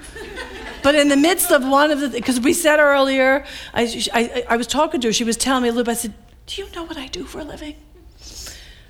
But 0.83 0.95
in 0.95 1.09
the 1.09 1.17
midst 1.17 1.51
of 1.51 1.67
one 1.67 1.91
of 1.91 2.01
the, 2.01 2.09
because 2.09 2.41
we 2.41 2.53
said 2.53 2.79
earlier, 2.79 3.45
I, 3.75 4.11
I, 4.15 4.45
I 4.51 4.57
was 4.57 4.67
talking 4.67 5.01
to 5.01 5.09
her, 5.09 5.13
she 5.13 5.25
was 5.25 5.37
telling 5.37 5.63
me 5.63 5.69
a 5.69 5.73
little 5.73 5.85
bit. 5.85 5.93
I 5.93 5.95
said, 5.95 6.15
Do 6.47 6.63
you 6.63 6.69
know 6.75 6.85
what 6.85 6.97
I 6.97 7.09
do 7.09 7.25
for 7.25 7.41
a 7.41 7.45
living? 7.45 7.77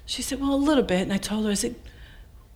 She 0.07 0.23
said, 0.23 0.41
Well, 0.41 0.55
a 0.55 0.57
little 0.57 0.85
bit. 0.85 1.01
And 1.01 1.13
I 1.13 1.17
told 1.17 1.45
her, 1.45 1.51
I 1.51 1.55
said, 1.55 1.77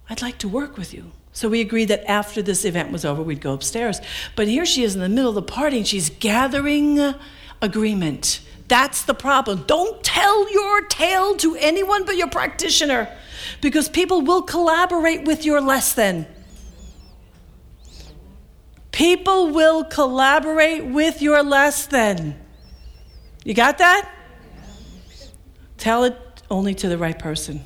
I'd 0.09 0.23
like 0.23 0.39
to 0.39 0.49
work 0.49 0.77
with 0.77 0.93
you. 0.93 1.13
So 1.33 1.49
we 1.49 1.61
agreed 1.61 1.87
that 1.87 2.09
after 2.11 2.43
this 2.43 2.65
event 2.65 2.93
was 2.93 3.05
over, 3.05 3.23
we'd 3.23 3.41
go 3.41 3.55
upstairs. 3.55 4.01
But 4.37 4.49
here 4.49 4.67
she 4.67 4.85
is 4.85 4.95
in 4.95 5.01
the 5.01 5.09
middle 5.09 5.31
of 5.31 5.35
the 5.35 5.43
party 5.43 5.79
and 5.79 5.87
she's 5.87 6.11
gathering 6.11 7.15
agreement. 7.63 8.41
That's 8.73 9.03
the 9.03 9.13
problem. 9.13 9.65
Don't 9.67 10.03
tell 10.03 10.51
your 10.51 10.81
tale 10.87 11.37
to 11.37 11.57
anyone 11.57 12.07
but 12.07 12.17
your 12.17 12.31
practitioner 12.31 13.07
because 13.61 13.87
people 13.87 14.23
will 14.23 14.41
collaborate 14.41 15.25
with 15.25 15.45
your 15.45 15.61
less 15.61 15.93
than. 15.93 16.27
People 18.91 19.49
will 19.49 19.85
collaborate 19.85 20.87
with 20.87 21.21
your 21.21 21.43
less 21.43 21.85
than. 21.85 22.41
You 23.45 23.53
got 23.53 23.77
that? 23.77 24.11
Tell 25.77 26.05
it 26.05 26.17
only 26.51 26.75
to 26.77 26.89
the 26.89 26.97
right 26.97 27.19
person. 27.19 27.63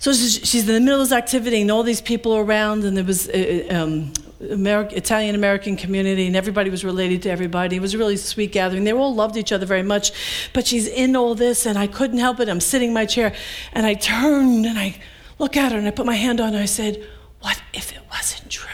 So 0.00 0.12
she's 0.12 0.68
in 0.68 0.74
the 0.74 0.80
middle 0.80 1.00
of 1.00 1.08
this 1.08 1.16
activity, 1.16 1.60
and 1.60 1.70
all 1.70 1.84
these 1.84 2.00
people 2.00 2.32
are 2.32 2.42
around, 2.42 2.82
and 2.82 2.96
there 2.96 3.04
was 3.04 3.28
uh, 3.28 3.68
uh, 3.70 3.74
um, 3.76 4.12
American, 4.50 4.98
Italian 4.98 5.34
American 5.34 5.76
community, 5.76 6.26
and 6.26 6.34
everybody 6.34 6.70
was 6.70 6.84
related 6.84 7.22
to 7.22 7.30
everybody. 7.30 7.76
It 7.76 7.80
was 7.80 7.94
a 7.94 7.98
really 7.98 8.16
sweet 8.16 8.52
gathering. 8.52 8.84
They 8.84 8.92
all 8.92 9.14
loved 9.14 9.36
each 9.36 9.52
other 9.52 9.66
very 9.66 9.82
much, 9.82 10.12
but 10.52 10.66
she's 10.66 10.86
in 10.86 11.14
all 11.16 11.34
this, 11.34 11.66
and 11.66 11.78
I 11.78 11.86
couldn't 11.86 12.18
help 12.18 12.40
it. 12.40 12.48
I'm 12.48 12.60
sitting 12.60 12.88
in 12.88 12.94
my 12.94 13.06
chair, 13.06 13.34
and 13.72 13.86
I 13.86 13.94
turned 13.94 14.66
and 14.66 14.78
I 14.78 14.96
look 15.38 15.56
at 15.56 15.72
her, 15.72 15.78
and 15.78 15.86
I 15.86 15.90
put 15.90 16.06
my 16.06 16.16
hand 16.16 16.40
on 16.40 16.48
her. 16.48 16.54
And 16.54 16.62
I 16.62 16.66
said, 16.66 17.06
"What 17.40 17.62
if 17.72 17.92
it 17.92 18.02
wasn't 18.10 18.50
true? 18.50 18.68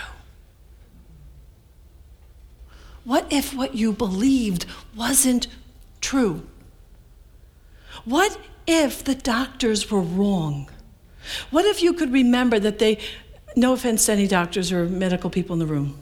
What 3.05 3.27
if 3.31 3.55
what 3.55 3.75
you 3.75 3.93
believed 3.93 4.67
wasn't 4.95 5.49
true? 6.01 6.47
What 8.05 8.39
if 8.67 9.05
the 9.05 9.15
doctors 9.15 9.91
were 9.91 10.01
wrong?" 10.01 10.71
What 11.51 11.67
if 11.67 11.83
you 11.83 11.93
could 11.93 12.11
remember 12.11 12.59
that 12.59 12.79
they, 12.79 12.99
no 13.59 13.73
offense 13.73 14.07
to 14.07 14.13
any 14.13 14.27
doctors 14.27 14.73
or 14.73 14.87
medical 14.87 15.31
people 15.31 15.53
in 15.55 15.59
the 15.59 15.67
room. 15.67 15.99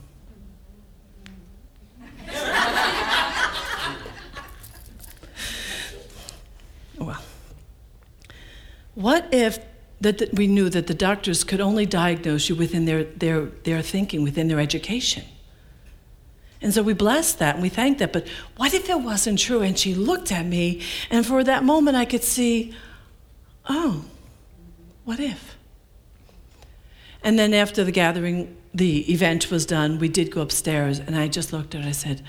Oh, 6.99 7.05
well, 7.05 7.23
what 8.95 9.29
if 9.33 9.59
that 10.01 10.35
we 10.35 10.47
knew 10.47 10.69
that 10.69 10.87
the 10.87 10.95
doctors 10.95 11.45
could 11.45 11.61
only 11.61 11.87
diagnose 11.87 12.49
you 12.49 12.55
within 12.55 12.85
their, 12.85 13.05
their, 13.05 13.47
their 13.47 13.81
thinking, 13.81 14.23
within 14.23 14.49
their 14.49 14.61
education? 14.61 15.25
And 16.61 16.75
so 16.75 16.83
we 16.83 16.93
blessed 16.93 17.39
that 17.39 17.55
and 17.57 17.63
we 17.63 17.69
thanked 17.69 18.01
that. 18.01 18.13
But 18.13 18.27
what 18.57 18.75
if 18.75 18.89
it 18.89 19.01
wasn't 19.01 19.39
true? 19.39 19.63
And 19.63 19.79
she 19.79 19.95
looked 19.95 20.33
at 20.33 20.45
me, 20.45 20.83
and 21.11 21.25
for 21.25 21.45
that 21.45 21.65
moment 21.65 21.97
I 21.97 22.05
could 22.05 22.23
see, 22.23 22.75
oh, 23.69 24.05
what 25.05 25.21
if? 25.21 25.56
And 27.23 27.39
then 27.39 27.55
after 27.55 27.83
the 27.83 27.93
gathering, 27.93 28.57
the 28.75 29.11
event 29.13 29.51
was 29.51 29.67
done, 29.67 29.99
we 29.99 30.09
did 30.09 30.31
go 30.31 30.43
upstairs, 30.43 30.99
and 30.99 31.17
I 31.17 31.29
just 31.29 31.53
looked 31.53 31.75
at 31.75 31.83
her. 31.83 31.89
I 31.89 31.93
said, 31.93 32.23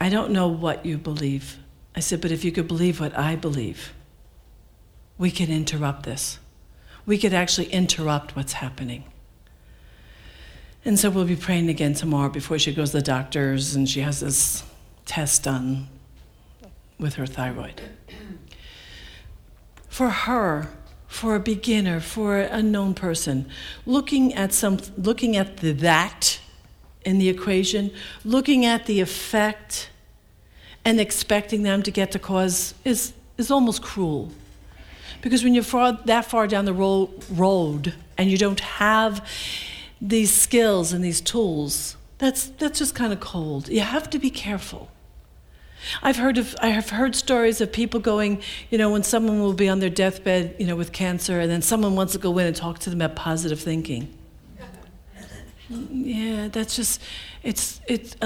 I 0.00 0.08
don't 0.08 0.30
know 0.30 0.48
what 0.48 0.86
you 0.86 0.96
believe. 0.96 1.58
I 1.94 2.00
said, 2.00 2.20
but 2.20 2.32
if 2.32 2.44
you 2.44 2.52
could 2.52 2.66
believe 2.66 3.00
what 3.00 3.16
I 3.16 3.36
believe, 3.36 3.92
we 5.18 5.30
could 5.30 5.50
interrupt 5.50 6.04
this. 6.04 6.38
We 7.04 7.18
could 7.18 7.34
actually 7.34 7.66
interrupt 7.66 8.36
what's 8.36 8.54
happening. 8.54 9.04
And 10.84 10.98
so 10.98 11.10
we'll 11.10 11.26
be 11.26 11.36
praying 11.36 11.68
again 11.68 11.92
tomorrow 11.92 12.30
before 12.30 12.58
she 12.58 12.72
goes 12.72 12.92
to 12.92 12.98
the 12.98 13.02
doctors 13.02 13.74
and 13.74 13.88
she 13.88 14.00
has 14.00 14.20
this 14.20 14.64
test 15.04 15.44
done 15.44 15.88
with 16.98 17.14
her 17.14 17.26
thyroid. 17.26 17.82
For 19.88 20.08
her, 20.08 20.70
for 21.10 21.34
a 21.34 21.40
beginner, 21.40 21.98
for 21.98 22.38
an 22.38 22.60
unknown 22.60 22.94
person, 22.94 23.44
looking 23.84 24.32
at 24.32 24.52
some, 24.52 24.78
looking 24.96 25.36
at 25.36 25.56
the 25.56 25.72
that 25.72 26.38
in 27.04 27.18
the 27.18 27.28
equation, 27.28 27.90
looking 28.24 28.64
at 28.64 28.86
the 28.86 29.00
effect, 29.00 29.90
and 30.84 31.00
expecting 31.00 31.64
them 31.64 31.82
to 31.82 31.90
get 31.90 32.12
the 32.12 32.18
cause 32.18 32.74
is 32.84 33.12
is 33.36 33.50
almost 33.50 33.82
cruel, 33.82 34.30
because 35.20 35.42
when 35.42 35.52
you're 35.52 35.64
far, 35.64 35.98
that 36.04 36.24
far 36.26 36.46
down 36.46 36.64
the 36.64 36.72
ro- 36.72 37.10
road 37.32 37.92
and 38.16 38.30
you 38.30 38.38
don't 38.38 38.60
have 38.60 39.26
these 40.00 40.32
skills 40.32 40.92
and 40.92 41.04
these 41.04 41.20
tools, 41.20 41.96
that's 42.18 42.46
that's 42.60 42.78
just 42.78 42.94
kind 42.94 43.12
of 43.12 43.18
cold. 43.18 43.68
You 43.68 43.80
have 43.80 44.08
to 44.10 44.18
be 44.20 44.30
careful. 44.30 44.88
I've 46.02 46.16
heard 46.16 46.38
of 46.38 46.54
I 46.60 46.68
have 46.68 46.90
heard 46.90 47.14
stories 47.14 47.60
of 47.60 47.72
people 47.72 48.00
going, 48.00 48.42
you 48.70 48.78
know, 48.78 48.90
when 48.90 49.02
someone 49.02 49.40
will 49.40 49.52
be 49.52 49.68
on 49.68 49.80
their 49.80 49.90
deathbed, 49.90 50.56
you 50.58 50.66
know, 50.66 50.76
with 50.76 50.92
cancer, 50.92 51.40
and 51.40 51.50
then 51.50 51.62
someone 51.62 51.94
wants 51.94 52.12
to 52.12 52.18
go 52.18 52.36
in 52.38 52.46
and 52.46 52.56
talk 52.56 52.78
to 52.80 52.90
them 52.90 53.00
about 53.00 53.16
positive 53.16 53.60
thinking. 53.60 54.12
yeah, 55.70 56.48
that's 56.48 56.76
just 56.76 57.00
it's 57.42 57.80
it's. 57.86 58.16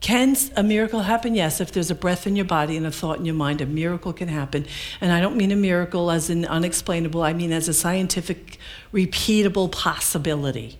Can 0.00 0.36
a 0.54 0.62
miracle 0.62 1.00
happen? 1.00 1.34
Yes, 1.34 1.62
if 1.62 1.72
there's 1.72 1.90
a 1.90 1.94
breath 1.94 2.26
in 2.26 2.36
your 2.36 2.44
body 2.44 2.76
and 2.76 2.84
a 2.84 2.90
thought 2.90 3.18
in 3.18 3.24
your 3.24 3.34
mind, 3.34 3.62
a 3.62 3.66
miracle 3.66 4.12
can 4.12 4.28
happen. 4.28 4.66
And 5.00 5.10
I 5.10 5.22
don't 5.22 5.34
mean 5.34 5.50
a 5.50 5.56
miracle 5.56 6.10
as 6.10 6.28
in 6.28 6.44
unexplainable, 6.44 7.22
I 7.22 7.32
mean 7.32 7.52
as 7.52 7.68
a 7.68 7.72
scientific, 7.72 8.58
repeatable 8.92 9.72
possibility. 9.72 10.78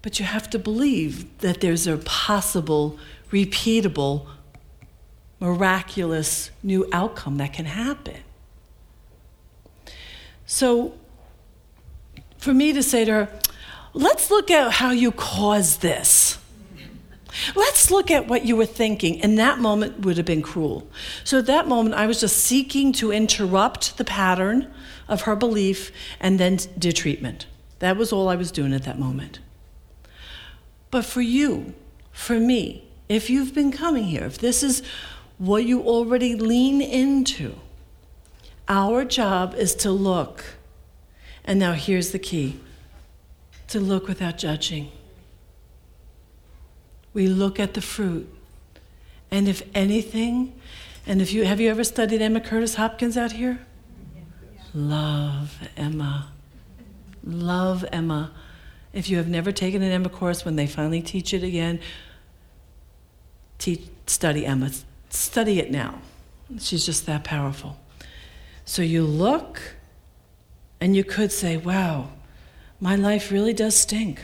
But 0.00 0.18
you 0.18 0.24
have 0.24 0.48
to 0.48 0.58
believe 0.58 1.38
that 1.40 1.60
there's 1.60 1.86
a 1.86 1.98
possible 1.98 2.98
repeatable, 3.30 4.26
miraculous 5.38 6.50
new 6.62 6.88
outcome 6.92 7.38
that 7.38 7.52
can 7.52 7.66
happen. 7.66 8.18
So, 10.46 10.94
for 12.38 12.52
me 12.52 12.72
to 12.72 12.82
say 12.82 13.04
to 13.04 13.12
her, 13.12 13.28
let's 13.92 14.30
look 14.30 14.50
at 14.50 14.72
how 14.72 14.90
you 14.90 15.12
caused 15.12 15.80
this. 15.80 16.38
Let's 17.54 17.90
look 17.90 18.10
at 18.10 18.26
what 18.26 18.44
you 18.44 18.56
were 18.56 18.66
thinking. 18.66 19.16
In 19.16 19.36
that 19.36 19.58
moment 19.58 20.00
would 20.00 20.16
have 20.16 20.26
been 20.26 20.42
cruel. 20.42 20.88
So 21.22 21.38
at 21.38 21.46
that 21.46 21.68
moment, 21.68 21.94
I 21.94 22.06
was 22.06 22.20
just 22.20 22.38
seeking 22.38 22.92
to 22.94 23.12
interrupt 23.12 23.96
the 23.98 24.04
pattern 24.04 24.72
of 25.08 25.22
her 25.22 25.36
belief 25.36 25.92
and 26.18 26.40
then 26.40 26.58
do 26.78 26.92
treatment. 26.92 27.46
That 27.78 27.96
was 27.96 28.12
all 28.12 28.28
I 28.28 28.36
was 28.36 28.50
doing 28.50 28.72
at 28.72 28.82
that 28.84 28.98
moment. 28.98 29.38
But 30.90 31.04
for 31.04 31.20
you, 31.20 31.74
for 32.10 32.38
me, 32.38 32.89
if 33.10 33.28
you've 33.28 33.52
been 33.52 33.72
coming 33.72 34.04
here, 34.04 34.22
if 34.22 34.38
this 34.38 34.62
is 34.62 34.84
what 35.36 35.64
you 35.64 35.82
already 35.82 36.36
lean 36.36 36.80
into, 36.80 37.56
our 38.68 39.04
job 39.04 39.52
is 39.56 39.74
to 39.74 39.90
look. 39.90 40.44
And 41.44 41.58
now 41.58 41.72
here's 41.72 42.12
the 42.12 42.20
key 42.20 42.60
to 43.66 43.80
look 43.80 44.06
without 44.06 44.38
judging. 44.38 44.92
We 47.12 47.26
look 47.26 47.58
at 47.58 47.74
the 47.74 47.80
fruit. 47.80 48.32
And 49.28 49.48
if 49.48 49.62
anything, 49.74 50.54
and 51.04 51.20
if 51.20 51.32
you 51.32 51.44
have 51.44 51.60
you 51.60 51.68
ever 51.68 51.82
studied 51.82 52.22
Emma 52.22 52.40
Curtis 52.40 52.76
Hopkins 52.76 53.16
out 53.16 53.32
here? 53.32 53.58
Love 54.72 55.68
Emma. 55.76 56.28
Love 57.24 57.84
Emma. 57.90 58.30
If 58.92 59.10
you 59.10 59.16
have 59.16 59.26
never 59.26 59.50
taken 59.50 59.82
an 59.82 59.90
Emma 59.90 60.08
course, 60.08 60.44
when 60.44 60.54
they 60.54 60.68
finally 60.68 61.02
teach 61.02 61.34
it 61.34 61.42
again, 61.42 61.80
teach, 63.60 63.82
study 64.06 64.44
Emma. 64.44 64.70
Study 65.10 65.60
it 65.60 65.70
now. 65.70 66.00
She's 66.58 66.84
just 66.84 67.06
that 67.06 67.22
powerful. 67.22 67.78
So 68.64 68.82
you 68.82 69.04
look 69.04 69.76
and 70.80 70.96
you 70.96 71.04
could 71.04 71.30
say, 71.30 71.56
wow, 71.56 72.08
my 72.80 72.96
life 72.96 73.30
really 73.30 73.52
does 73.52 73.76
stink. 73.76 74.20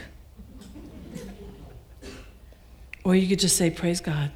or 3.03 3.15
you 3.15 3.27
could 3.29 3.39
just 3.39 3.55
say, 3.55 3.69
praise 3.69 4.01
God. 4.01 4.31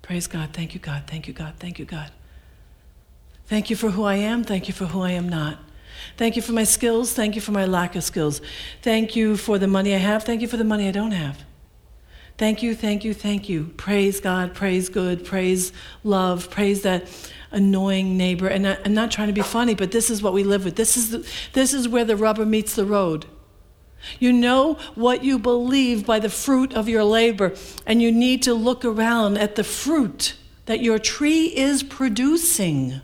Praise 0.00 0.26
God. 0.26 0.50
Thank 0.52 0.74
you, 0.74 0.80
God. 0.80 1.04
Thank 1.06 1.26
you, 1.26 1.34
God. 1.34 1.54
Thank 1.58 1.78
you, 1.78 1.84
God. 1.84 2.10
Thank 3.46 3.68
you 3.68 3.76
for 3.76 3.90
who 3.90 4.04
I 4.04 4.16
am. 4.16 4.44
Thank 4.44 4.68
you 4.68 4.74
for 4.74 4.86
who 4.86 5.02
I 5.02 5.10
am 5.10 5.28
not. 5.28 5.58
Thank 6.16 6.36
you 6.36 6.42
for 6.42 6.52
my 6.52 6.64
skills. 6.64 7.12
Thank 7.12 7.34
you 7.34 7.40
for 7.40 7.52
my 7.52 7.64
lack 7.66 7.96
of 7.96 8.04
skills. 8.04 8.40
Thank 8.82 9.16
you 9.16 9.36
for 9.36 9.58
the 9.58 9.66
money 9.66 9.94
I 9.94 9.98
have. 9.98 10.24
Thank 10.24 10.40
you 10.42 10.48
for 10.48 10.56
the 10.56 10.64
money 10.64 10.88
I 10.88 10.92
don't 10.92 11.12
have. 11.12 11.44
Thank 12.36 12.64
you, 12.64 12.74
thank 12.74 13.04
you, 13.04 13.14
thank 13.14 13.48
you. 13.48 13.72
Praise 13.76 14.20
God, 14.20 14.54
praise 14.54 14.88
good, 14.88 15.24
praise 15.24 15.72
love, 16.02 16.50
praise 16.50 16.82
that 16.82 17.06
annoying 17.52 18.16
neighbor. 18.16 18.48
And 18.48 18.66
I, 18.66 18.72
am 18.84 18.92
not 18.92 19.12
trying 19.12 19.28
to 19.28 19.32
be 19.32 19.42
funny, 19.42 19.74
but 19.74 19.92
this 19.92 20.10
is 20.10 20.20
what 20.20 20.32
we 20.32 20.42
live 20.42 20.64
with. 20.64 20.74
This 20.74 20.96
is, 20.96 21.10
the, 21.10 21.28
this 21.52 21.72
is 21.72 21.88
where 21.88 22.04
the 22.04 22.16
rubber 22.16 22.44
meets 22.44 22.74
the 22.74 22.84
road. 22.84 23.26
You 24.18 24.32
know 24.32 24.74
what 24.96 25.22
you 25.22 25.38
believe 25.38 26.04
by 26.04 26.18
the 26.18 26.28
fruit 26.28 26.74
of 26.74 26.88
your 26.88 27.04
labor, 27.04 27.54
and 27.86 28.02
you 28.02 28.10
need 28.10 28.42
to 28.42 28.52
look 28.52 28.84
around 28.84 29.38
at 29.38 29.54
the 29.54 29.64
fruit 29.64 30.34
that 30.66 30.80
your 30.80 30.98
tree 30.98 31.46
is 31.46 31.82
producing. 31.82 33.00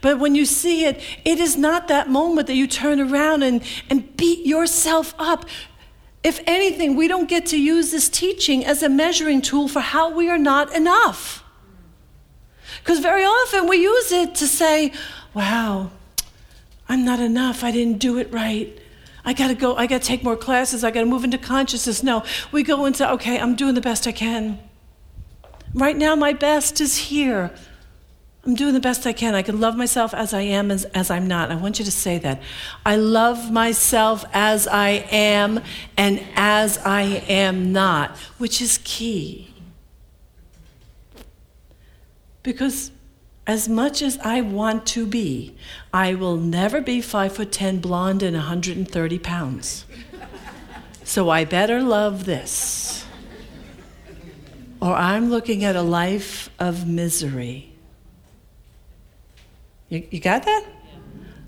But 0.00 0.18
when 0.18 0.34
you 0.34 0.44
see 0.44 0.84
it, 0.84 1.00
it 1.24 1.38
is 1.38 1.56
not 1.56 1.88
that 1.88 2.08
moment 2.08 2.46
that 2.46 2.54
you 2.54 2.66
turn 2.66 3.00
around 3.00 3.42
and, 3.42 3.62
and 3.90 4.16
beat 4.16 4.46
yourself 4.46 5.14
up. 5.18 5.44
If 6.22 6.40
anything, 6.46 6.94
we 6.94 7.08
don't 7.08 7.28
get 7.28 7.46
to 7.46 7.60
use 7.60 7.90
this 7.90 8.08
teaching 8.08 8.64
as 8.64 8.82
a 8.82 8.88
measuring 8.88 9.42
tool 9.42 9.66
for 9.66 9.80
how 9.80 10.10
we 10.10 10.30
are 10.30 10.38
not 10.38 10.74
enough. 10.74 11.42
Because 12.78 13.00
very 13.00 13.24
often 13.24 13.68
we 13.68 13.78
use 13.78 14.12
it 14.12 14.34
to 14.36 14.46
say, 14.46 14.92
wow, 15.34 15.90
I'm 16.88 17.04
not 17.04 17.20
enough. 17.20 17.64
I 17.64 17.70
didn't 17.70 17.98
do 17.98 18.18
it 18.18 18.32
right. 18.32 18.78
I 19.24 19.32
got 19.32 19.48
to 19.48 19.54
go, 19.54 19.76
I 19.76 19.86
got 19.86 20.02
to 20.02 20.06
take 20.06 20.22
more 20.22 20.36
classes. 20.36 20.84
I 20.84 20.90
got 20.90 21.00
to 21.00 21.06
move 21.06 21.24
into 21.24 21.38
consciousness. 21.38 22.02
No, 22.02 22.24
we 22.50 22.62
go 22.62 22.86
into, 22.86 23.08
okay, 23.12 23.38
I'm 23.38 23.54
doing 23.54 23.74
the 23.74 23.80
best 23.80 24.06
I 24.06 24.12
can. 24.12 24.58
Right 25.74 25.96
now, 25.96 26.14
my 26.14 26.32
best 26.32 26.80
is 26.80 26.96
here. 26.96 27.52
I'm 28.44 28.56
doing 28.56 28.74
the 28.74 28.80
best 28.80 29.06
I 29.06 29.12
can. 29.12 29.36
I 29.36 29.42
can 29.42 29.60
love 29.60 29.76
myself 29.76 30.12
as 30.12 30.34
I 30.34 30.40
am, 30.40 30.72
as, 30.72 30.84
as 30.86 31.10
I'm 31.10 31.28
not. 31.28 31.52
I 31.52 31.54
want 31.54 31.78
you 31.78 31.84
to 31.84 31.92
say 31.92 32.18
that. 32.18 32.42
I 32.84 32.96
love 32.96 33.52
myself 33.52 34.24
as 34.32 34.66
I 34.66 35.06
am 35.12 35.60
and 35.96 36.20
as 36.34 36.78
I 36.78 37.02
am 37.28 37.72
not, 37.72 38.16
which 38.38 38.60
is 38.60 38.80
key. 38.82 39.54
Because 42.42 42.90
as 43.46 43.68
much 43.68 44.02
as 44.02 44.18
I 44.18 44.40
want 44.40 44.86
to 44.86 45.06
be, 45.06 45.54
I 45.94 46.14
will 46.14 46.36
never 46.36 46.80
be 46.80 47.00
five 47.00 47.36
foot 47.36 47.52
ten, 47.52 47.78
blonde, 47.78 48.24
and 48.24 48.34
130 48.34 49.18
pounds. 49.20 49.84
So 51.04 51.30
I 51.30 51.44
better 51.44 51.80
love 51.80 52.24
this. 52.24 53.04
Or 54.80 54.94
I'm 54.94 55.30
looking 55.30 55.62
at 55.62 55.76
a 55.76 55.82
life 55.82 56.50
of 56.58 56.88
misery. 56.88 57.71
You, 59.92 60.06
you 60.10 60.20
got 60.20 60.44
that? 60.44 60.64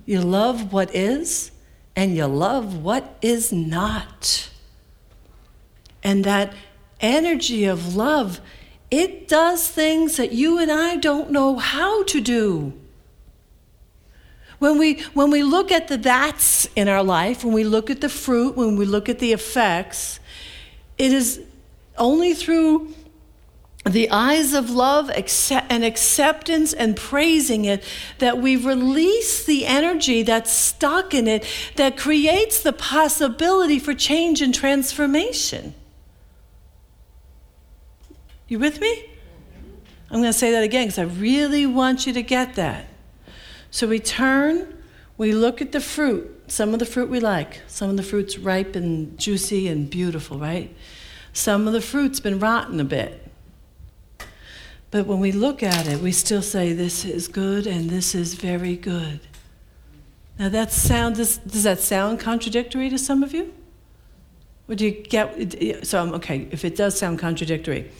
You 0.04 0.20
love 0.20 0.70
what 0.70 0.94
is, 0.94 1.50
and 1.96 2.14
you 2.14 2.26
love 2.26 2.82
what 2.82 3.16
is 3.22 3.50
not. 3.50 4.50
And 6.02 6.24
that 6.24 6.52
energy 7.00 7.64
of 7.64 7.96
love 7.96 8.42
it 8.90 9.26
does 9.26 9.66
things 9.66 10.18
that 10.18 10.32
you 10.32 10.58
and 10.58 10.70
I 10.70 10.96
don't 10.96 11.30
know 11.30 11.56
how 11.56 12.04
to 12.04 12.20
do. 12.20 12.74
When 14.58 14.78
we, 14.78 15.00
when 15.14 15.30
we 15.30 15.42
look 15.42 15.72
at 15.72 15.88
the 15.88 15.96
that's 15.96 16.66
in 16.76 16.86
our 16.86 17.02
life, 17.02 17.44
when 17.44 17.54
we 17.54 17.64
look 17.64 17.90
at 17.90 18.02
the 18.02 18.08
fruit, 18.08 18.56
when 18.56 18.76
we 18.76 18.84
look 18.84 19.08
at 19.08 19.18
the 19.18 19.32
effects, 19.32 20.20
it 20.96 21.12
is 21.12 21.40
only 21.98 22.34
through 22.34 22.94
the 23.84 24.10
eyes 24.10 24.54
of 24.54 24.70
love 24.70 25.10
and 25.10 25.84
acceptance 25.84 26.72
and 26.72 26.96
praising 26.96 27.66
it 27.66 27.84
that 28.18 28.38
we 28.38 28.56
release 28.56 29.44
the 29.44 29.66
energy 29.66 30.22
that's 30.22 30.50
stuck 30.50 31.12
in 31.12 31.28
it 31.28 31.46
that 31.76 31.96
creates 31.98 32.62
the 32.62 32.72
possibility 32.72 33.78
for 33.78 33.92
change 33.92 34.40
and 34.40 34.54
transformation. 34.54 35.74
You 38.48 38.58
with 38.58 38.80
me? 38.80 39.10
I'm 40.10 40.20
going 40.20 40.32
to 40.32 40.38
say 40.38 40.52
that 40.52 40.62
again 40.62 40.86
because 40.86 40.98
I 40.98 41.02
really 41.02 41.66
want 41.66 42.06
you 42.06 42.12
to 42.14 42.22
get 42.22 42.54
that. 42.54 42.88
So 43.70 43.86
we 43.86 43.98
turn, 43.98 44.82
we 45.18 45.32
look 45.32 45.60
at 45.60 45.72
the 45.72 45.80
fruit. 45.80 46.30
Some 46.46 46.72
of 46.72 46.78
the 46.78 46.86
fruit 46.86 47.10
we 47.10 47.20
like. 47.20 47.62
Some 47.66 47.90
of 47.90 47.96
the 47.96 48.02
fruit's 48.02 48.38
ripe 48.38 48.76
and 48.76 49.18
juicy 49.18 49.68
and 49.68 49.90
beautiful, 49.90 50.38
right? 50.38 50.74
Some 51.32 51.66
of 51.66 51.72
the 51.72 51.80
fruit's 51.80 52.20
been 52.20 52.38
rotten 52.38 52.80
a 52.80 52.84
bit. 52.84 53.23
But 54.94 55.08
when 55.08 55.18
we 55.18 55.32
look 55.32 55.64
at 55.64 55.88
it, 55.88 55.98
we 55.98 56.12
still 56.12 56.40
say, 56.40 56.72
This 56.72 57.04
is 57.04 57.26
good 57.26 57.66
and 57.66 57.90
this 57.90 58.14
is 58.14 58.34
very 58.34 58.76
good. 58.76 59.18
Now, 60.38 60.48
that 60.50 60.70
sound, 60.70 61.16
does, 61.16 61.38
does 61.38 61.64
that 61.64 61.80
sound 61.80 62.20
contradictory 62.20 62.88
to 62.90 62.96
some 62.96 63.24
of 63.24 63.34
you? 63.34 63.52
Would 64.68 64.80
you 64.80 64.92
get, 64.92 65.84
so, 65.84 66.14
okay, 66.14 66.46
if 66.52 66.64
it 66.64 66.76
does 66.76 66.96
sound 66.96 67.18
contradictory. 67.18 67.90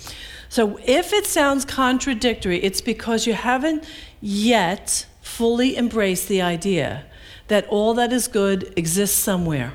So 0.49 0.79
if 0.85 1.13
it 1.13 1.27
sounds 1.27 1.65
contradictory, 1.65 2.63
it's 2.63 2.81
because 2.81 3.27
you 3.27 3.33
haven't 3.33 3.85
yet 4.21 5.07
fully 5.21 5.77
embraced 5.77 6.29
the 6.29 6.43
idea 6.43 7.07
that 7.49 7.67
all 7.67 7.95
that 7.95 8.13
is 8.13 8.29
good 8.29 8.73
exists 8.77 9.19
somewhere. 9.19 9.73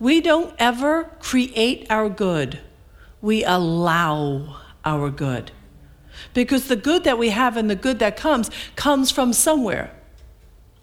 We 0.00 0.22
don't 0.22 0.54
ever 0.58 1.10
create 1.20 1.86
our 1.90 2.08
good, 2.08 2.60
we 3.20 3.44
allow 3.44 4.62
our 4.82 5.10
good. 5.10 5.52
Because 6.34 6.68
the 6.68 6.76
good 6.76 7.04
that 7.04 7.18
we 7.18 7.30
have 7.30 7.56
and 7.56 7.70
the 7.70 7.76
good 7.76 7.98
that 7.98 8.16
comes 8.16 8.50
comes 8.76 9.10
from 9.10 9.32
somewhere. 9.32 9.90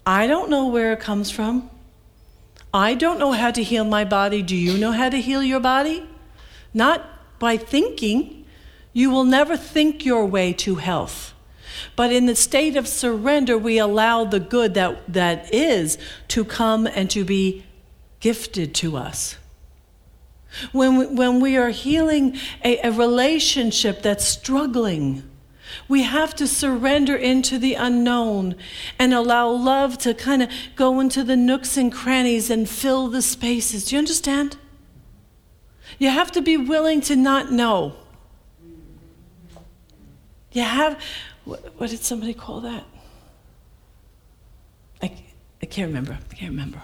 I 0.06 0.26
don't 0.26 0.50
know 0.50 0.66
where 0.68 0.92
it 0.92 1.00
comes 1.00 1.30
from. 1.30 1.70
I 2.72 2.94
don't 2.94 3.18
know 3.18 3.32
how 3.32 3.50
to 3.52 3.62
heal 3.62 3.84
my 3.84 4.04
body. 4.04 4.42
Do 4.42 4.56
you 4.56 4.76
know 4.76 4.92
how 4.92 5.08
to 5.08 5.20
heal 5.20 5.42
your 5.42 5.60
body? 5.60 6.06
Not 6.74 7.08
by 7.38 7.56
thinking, 7.56 8.44
you 8.92 9.10
will 9.10 9.24
never 9.24 9.56
think 9.56 10.04
your 10.04 10.26
way 10.26 10.52
to 10.54 10.76
health. 10.76 11.34
But 11.96 12.12
in 12.12 12.26
the 12.26 12.34
state 12.34 12.76
of 12.76 12.88
surrender, 12.88 13.56
we 13.56 13.78
allow 13.78 14.24
the 14.24 14.40
good 14.40 14.74
that, 14.74 15.12
that 15.12 15.52
is 15.54 15.98
to 16.28 16.44
come 16.44 16.86
and 16.86 17.08
to 17.10 17.24
be 17.24 17.64
gifted 18.20 18.74
to 18.76 18.96
us. 18.96 19.36
When 20.72 20.96
we, 20.96 21.06
when 21.06 21.40
we 21.40 21.56
are 21.56 21.70
healing 21.70 22.38
a, 22.64 22.78
a 22.78 22.92
relationship 22.92 24.02
that's 24.02 24.24
struggling, 24.24 25.28
we 25.88 26.02
have 26.02 26.34
to 26.36 26.46
surrender 26.46 27.16
into 27.16 27.58
the 27.58 27.74
unknown 27.74 28.56
and 28.98 29.14
allow 29.14 29.48
love 29.48 29.98
to 29.98 30.14
kind 30.14 30.42
of 30.42 30.50
go 30.76 31.00
into 31.00 31.22
the 31.24 31.36
nooks 31.36 31.76
and 31.76 31.92
crannies 31.92 32.50
and 32.50 32.68
fill 32.68 33.08
the 33.08 33.22
spaces. 33.22 33.86
Do 33.86 33.96
you 33.96 33.98
understand? 33.98 34.56
You 35.98 36.10
have 36.10 36.32
to 36.32 36.42
be 36.42 36.56
willing 36.56 37.00
to 37.02 37.16
not 37.16 37.52
know. 37.52 37.94
You 40.52 40.62
have, 40.62 41.00
what, 41.44 41.74
what 41.78 41.90
did 41.90 42.00
somebody 42.00 42.34
call 42.34 42.60
that? 42.60 42.84
I, 45.02 45.12
I 45.62 45.66
can't 45.66 45.88
remember. 45.88 46.12
I 46.30 46.34
can't 46.34 46.50
remember. 46.50 46.80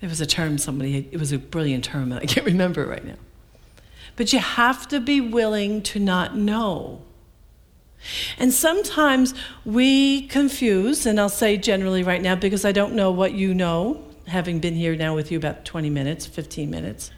There 0.00 0.10
was 0.10 0.20
a 0.20 0.26
term 0.26 0.58
somebody, 0.58 1.08
it 1.10 1.18
was 1.18 1.32
a 1.32 1.38
brilliant 1.38 1.84
term, 1.84 2.12
and 2.12 2.20
I 2.20 2.26
can't 2.26 2.46
remember 2.54 2.82
it 2.82 2.88
right 2.88 3.04
now. 3.04 3.16
But 4.16 4.32
you 4.32 4.38
have 4.38 4.86
to 4.88 5.00
be 5.00 5.20
willing 5.20 5.82
to 5.82 5.98
not 5.98 6.36
know. 6.36 7.02
And 8.38 8.52
sometimes 8.52 9.34
we 9.64 10.26
confuse, 10.28 11.06
and 11.06 11.18
I'll 11.20 11.28
say 11.28 11.56
generally 11.56 12.02
right 12.02 12.22
now 12.22 12.34
because 12.34 12.64
I 12.64 12.72
don't 12.72 12.94
know 12.94 13.10
what 13.10 13.32
you 13.32 13.54
know, 13.54 14.04
having 14.26 14.58
been 14.60 14.74
here 14.74 14.96
now 14.96 15.14
with 15.14 15.30
you 15.30 15.38
about 15.38 15.64
20 15.64 15.90
minutes, 15.90 16.26
15 16.26 16.70
minutes. 16.70 17.10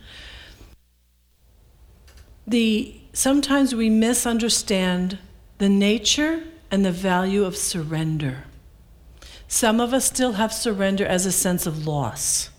The 2.47 3.01
sometimes 3.13 3.75
we 3.75 3.91
misunderstand 3.91 5.19
the 5.59 5.69
nature 5.69 6.45
and 6.71 6.85
the 6.85 6.93
value 6.93 7.45
of 7.45 7.57
surrender. 7.57 8.45
Some 9.49 9.81
of 9.81 9.95
us 9.95 10.05
still 10.05 10.33
have 10.33 10.53
surrender 10.53 11.07
as 11.07 11.27
a 11.27 11.33
sense 11.33 11.67
of 11.67 11.87
loss. 11.87 12.51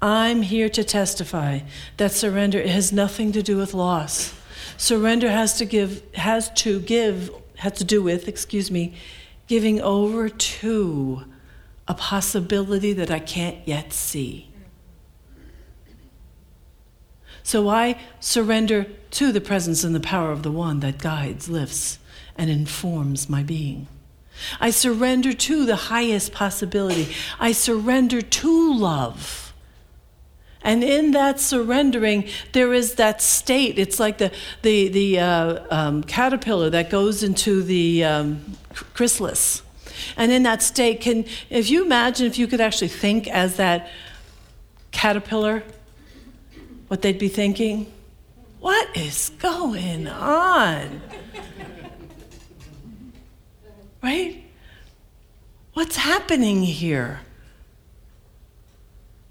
I'm 0.00 0.42
here 0.42 0.68
to 0.68 0.84
testify 0.84 1.60
that 1.96 2.12
surrender 2.12 2.66
has 2.66 2.92
nothing 2.92 3.32
to 3.32 3.42
do 3.42 3.56
with 3.56 3.74
loss. 3.74 4.34
Surrender 4.76 5.30
has 5.30 5.56
to 5.58 5.64
give 5.64 6.02
has 6.14 6.50
to 6.54 6.80
give 6.80 7.30
has 7.64 7.72
to 7.72 7.84
do 7.84 8.02
with, 8.02 8.28
excuse 8.28 8.70
me, 8.70 8.92
giving 9.46 9.80
over 9.80 10.28
to 10.28 11.24
a 11.88 11.94
possibility 11.94 12.92
that 12.92 13.10
I 13.10 13.18
can't 13.18 13.56
yet 13.66 13.90
see. 13.90 14.50
So 17.42 17.70
I 17.70 17.98
surrender 18.20 18.86
to 19.12 19.32
the 19.32 19.40
presence 19.40 19.82
and 19.82 19.94
the 19.94 20.00
power 20.00 20.30
of 20.30 20.42
the 20.42 20.50
one 20.50 20.80
that 20.80 20.98
guides, 20.98 21.48
lifts, 21.48 21.98
and 22.36 22.50
informs 22.50 23.30
my 23.30 23.42
being. 23.42 23.86
I 24.60 24.68
surrender 24.68 25.32
to 25.32 25.64
the 25.64 25.76
highest 25.76 26.32
possibility. 26.32 27.14
I 27.40 27.52
surrender 27.52 28.20
to 28.20 28.74
love. 28.74 29.43
And 30.64 30.82
in 30.82 31.10
that 31.10 31.38
surrendering, 31.38 32.26
there 32.52 32.72
is 32.72 32.94
that 32.94 33.20
state. 33.20 33.78
It's 33.78 34.00
like 34.00 34.18
the, 34.18 34.32
the, 34.62 34.88
the 34.88 35.18
uh, 35.20 35.64
um, 35.70 36.02
caterpillar 36.02 36.70
that 36.70 36.88
goes 36.88 37.22
into 37.22 37.62
the 37.62 38.02
um, 38.04 38.56
chrysalis. 38.94 39.62
And 40.16 40.32
in 40.32 40.42
that 40.44 40.62
state, 40.62 41.02
can, 41.02 41.26
if 41.50 41.70
you 41.70 41.84
imagine 41.84 42.26
if 42.26 42.38
you 42.38 42.46
could 42.46 42.62
actually 42.62 42.88
think 42.88 43.28
as 43.28 43.56
that 43.56 43.90
caterpillar 44.90 45.62
what 46.88 47.02
they'd 47.02 47.18
be 47.18 47.28
thinking? 47.28 47.92
What 48.60 48.96
is 48.96 49.30
going 49.38 50.06
on? 50.06 51.02
right? 54.02 54.44
What's 55.74 55.96
happening 55.96 56.62
here? 56.62 57.20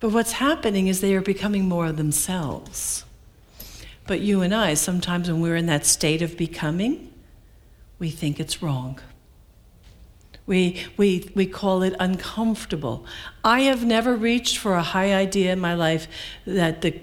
But 0.03 0.11
what's 0.11 0.33
happening 0.33 0.87
is 0.87 0.99
they 0.99 1.15
are 1.15 1.21
becoming 1.21 1.69
more 1.69 1.85
of 1.85 1.95
themselves. 1.95 3.05
But 4.05 4.19
you 4.19 4.41
and 4.41 4.53
I, 4.53 4.73
sometimes 4.73 5.31
when 5.31 5.39
we're 5.39 5.55
in 5.55 5.67
that 5.67 5.85
state 5.85 6.21
of 6.21 6.35
becoming, 6.35 7.13
we 7.99 8.09
think 8.09 8.37
it's 8.37 8.61
wrong. 8.61 8.99
We, 10.45 10.83
we, 10.97 11.31
we 11.35 11.45
call 11.45 11.83
it 11.83 11.95
uncomfortable. 12.01 13.05
I 13.45 13.61
have 13.61 13.85
never 13.85 14.13
reached 14.13 14.57
for 14.57 14.73
a 14.73 14.81
high 14.81 15.13
idea 15.13 15.53
in 15.53 15.61
my 15.61 15.73
life 15.73 16.09
that 16.45 16.81
the 16.81 16.99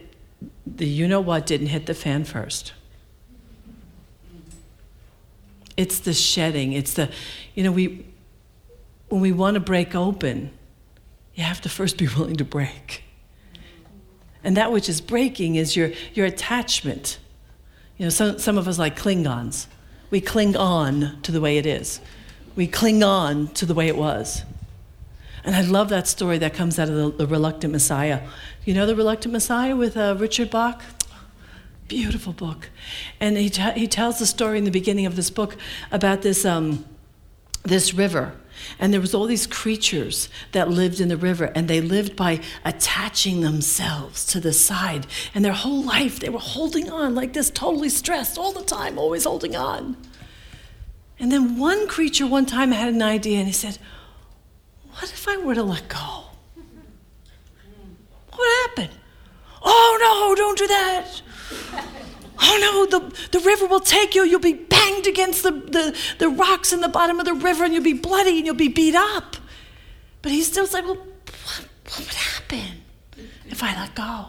the 0.66 0.84
you 0.84 1.08
know 1.08 1.22
what 1.22 1.46
didn't 1.46 1.68
hit 1.68 1.86
the 1.86 1.94
fan 1.94 2.24
first. 2.24 2.74
It's 5.74 6.00
the 6.00 6.12
shedding. 6.12 6.74
It's 6.74 6.92
the, 6.92 7.08
you 7.54 7.64
know, 7.64 7.72
we, 7.72 8.04
when 9.08 9.22
we 9.22 9.32
want 9.32 9.54
to 9.54 9.60
break 9.60 9.94
open, 9.94 10.50
you 11.40 11.46
have 11.46 11.62
to 11.62 11.70
first 11.70 11.96
be 11.96 12.06
willing 12.06 12.36
to 12.36 12.44
break. 12.44 13.02
And 14.44 14.58
that 14.58 14.72
which 14.72 14.90
is 14.90 15.00
breaking 15.00 15.54
is 15.54 15.74
your, 15.74 15.90
your 16.12 16.26
attachment. 16.26 17.18
You 17.96 18.04
know, 18.04 18.10
some, 18.10 18.38
some 18.38 18.58
of 18.58 18.68
us 18.68 18.78
like 18.78 18.94
Klingons. 18.94 19.66
We 20.10 20.20
cling 20.20 20.54
on 20.54 21.18
to 21.22 21.32
the 21.32 21.40
way 21.40 21.56
it 21.56 21.64
is. 21.64 22.00
We 22.56 22.66
cling 22.66 23.02
on 23.02 23.48
to 23.54 23.64
the 23.64 23.72
way 23.72 23.88
it 23.88 23.96
was. 23.96 24.44
And 25.42 25.56
I 25.56 25.62
love 25.62 25.88
that 25.88 26.06
story 26.06 26.36
that 26.36 26.52
comes 26.52 26.78
out 26.78 26.90
of 26.90 26.94
the, 26.94 27.24
the 27.24 27.26
Reluctant 27.26 27.72
Messiah. 27.72 28.20
You 28.66 28.74
know 28.74 28.84
the 28.84 28.94
Reluctant 28.94 29.32
Messiah 29.32 29.74
with 29.74 29.96
uh, 29.96 30.16
Richard 30.18 30.50
Bach? 30.50 30.82
beautiful 31.88 32.32
book. 32.32 32.68
And 33.18 33.36
he, 33.36 33.50
t- 33.50 33.72
he 33.74 33.88
tells 33.88 34.20
the 34.20 34.26
story 34.26 34.58
in 34.58 34.64
the 34.64 34.70
beginning 34.70 35.06
of 35.06 35.16
this 35.16 35.28
book 35.28 35.56
about 35.90 36.22
this, 36.22 36.44
um, 36.44 36.84
this 37.64 37.92
river. 37.92 38.32
And 38.78 38.92
there 38.92 39.00
was 39.00 39.14
all 39.14 39.26
these 39.26 39.46
creatures 39.46 40.28
that 40.52 40.70
lived 40.70 41.00
in 41.00 41.08
the 41.08 41.16
river, 41.16 41.46
and 41.54 41.68
they 41.68 41.80
lived 41.80 42.16
by 42.16 42.40
attaching 42.64 43.40
themselves 43.40 44.24
to 44.26 44.40
the 44.40 44.52
side. 44.52 45.06
And 45.34 45.44
their 45.44 45.52
whole 45.52 45.82
life, 45.82 46.20
they 46.20 46.28
were 46.28 46.38
holding 46.38 46.90
on 46.90 47.14
like 47.14 47.32
this, 47.32 47.50
totally 47.50 47.88
stressed 47.88 48.38
all 48.38 48.52
the 48.52 48.62
time, 48.62 48.98
always 48.98 49.24
holding 49.24 49.56
on. 49.56 49.96
And 51.18 51.30
then 51.30 51.58
one 51.58 51.86
creature 51.86 52.26
one 52.26 52.46
time 52.46 52.72
had 52.72 52.92
an 52.92 53.02
idea, 53.02 53.38
and 53.38 53.46
he 53.46 53.52
said, 53.52 53.78
What 54.94 55.12
if 55.12 55.28
I 55.28 55.36
were 55.36 55.54
to 55.54 55.62
let 55.62 55.88
go? 55.88 56.24
What 58.32 58.68
happened? 58.68 58.98
Oh 59.62 59.98
no, 60.00 60.34
don't 60.34 60.58
do 60.58 60.66
that. 60.66 61.22
Oh 62.42 62.86
no, 62.90 62.98
the, 62.98 63.28
the 63.32 63.40
river 63.40 63.66
will 63.66 63.80
take 63.80 64.14
you. 64.14 64.24
You'll 64.24 64.40
be 64.40 64.54
banged 64.54 65.06
against 65.06 65.42
the, 65.42 65.50
the, 65.50 65.96
the 66.18 66.28
rocks 66.28 66.72
in 66.72 66.80
the 66.80 66.88
bottom 66.88 67.20
of 67.20 67.26
the 67.26 67.34
river 67.34 67.64
and 67.64 67.74
you'll 67.74 67.82
be 67.82 67.92
bloody 67.92 68.38
and 68.38 68.46
you'll 68.46 68.54
be 68.54 68.68
beat 68.68 68.94
up. 68.94 69.36
But 70.22 70.32
he 70.32 70.42
still 70.42 70.66
said, 70.66 70.84
Well, 70.84 70.96
what, 70.96 71.68
what 71.84 71.98
would 71.98 72.14
happen 72.14 72.82
if 73.48 73.62
I 73.62 73.74
let 73.74 73.94
go? 73.94 74.26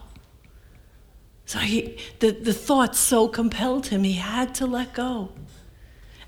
So 1.46 1.60
he, 1.60 1.98
the, 2.20 2.32
the 2.32 2.54
thought 2.54 2.96
so 2.96 3.28
compelled 3.28 3.88
him, 3.88 4.04
he 4.04 4.14
had 4.14 4.56
to 4.56 4.66
let 4.66 4.94
go. 4.94 5.32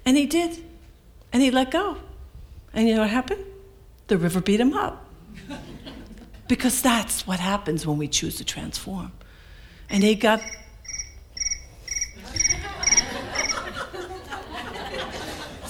And 0.05 0.17
he 0.17 0.25
did. 0.25 0.63
And 1.31 1.41
he 1.41 1.51
let 1.51 1.71
go. 1.71 1.97
And 2.73 2.88
you 2.88 2.95
know 2.95 3.01
what 3.01 3.09
happened? 3.09 3.43
The 4.07 4.17
river 4.17 4.41
beat 4.41 4.59
him 4.59 4.73
up. 4.73 5.05
because 6.47 6.81
that's 6.81 7.25
what 7.25 7.39
happens 7.39 7.86
when 7.88 7.97
we 7.97 8.07
choose 8.07 8.36
to 8.38 8.45
transform. 8.45 9.11
And 9.89 10.03
he 10.03 10.15
got 10.15 10.41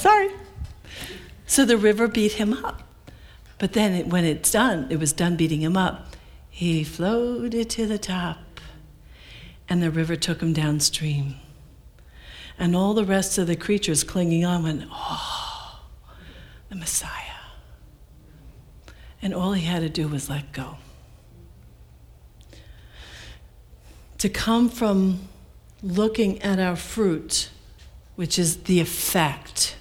Sorry. 0.03 0.31
So 1.53 1.65
the 1.65 1.77
river 1.77 2.07
beat 2.07 2.31
him 2.31 2.51
up. 2.65 2.81
But 3.59 3.73
then 3.73 3.93
it, 3.93 4.07
when 4.07 4.25
it's 4.25 4.49
done, 4.49 4.87
it 4.89 4.99
was 4.99 5.13
done 5.13 5.35
beating 5.35 5.61
him 5.61 5.77
up, 5.77 6.15
he 6.49 6.83
floated 6.83 7.69
to 7.69 7.85
the 7.85 7.99
top, 7.99 8.59
and 9.69 9.79
the 9.79 9.91
river 9.91 10.15
took 10.15 10.41
him 10.41 10.51
downstream. 10.51 11.35
And 12.57 12.75
all 12.75 12.95
the 12.95 13.05
rest 13.05 13.37
of 13.37 13.45
the 13.45 13.55
creatures 13.55 14.03
clinging 14.03 14.43
on 14.43 14.63
went, 14.63 14.85
Oh, 14.89 15.81
the 16.69 16.75
Messiah. 16.75 17.11
And 19.21 19.31
all 19.31 19.53
he 19.53 19.63
had 19.63 19.81
to 19.81 19.89
do 19.89 20.07
was 20.07 20.31
let 20.31 20.53
go. 20.53 20.77
To 24.17 24.27
come 24.27 24.69
from 24.69 25.27
looking 25.83 26.41
at 26.41 26.57
our 26.57 26.75
fruit, 26.75 27.51
which 28.15 28.39
is 28.39 28.63
the 28.63 28.79
effect, 28.79 29.75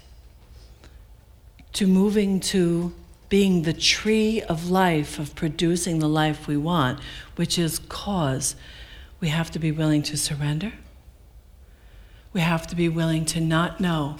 to 1.74 1.86
moving 1.86 2.40
to 2.40 2.92
being 3.28 3.62
the 3.62 3.72
tree 3.72 4.42
of 4.42 4.70
life, 4.70 5.18
of 5.18 5.34
producing 5.34 5.98
the 5.98 6.08
life 6.08 6.46
we 6.46 6.56
want, 6.56 7.00
which 7.36 7.58
is 7.58 7.78
cause, 7.78 8.54
we 9.20 9.28
have 9.28 9.50
to 9.50 9.58
be 9.58 9.72
willing 9.72 10.02
to 10.02 10.16
surrender. 10.16 10.72
We 12.34 12.42
have 12.42 12.66
to 12.66 12.76
be 12.76 12.88
willing 12.88 13.24
to 13.26 13.40
not 13.40 13.80
know. 13.80 14.16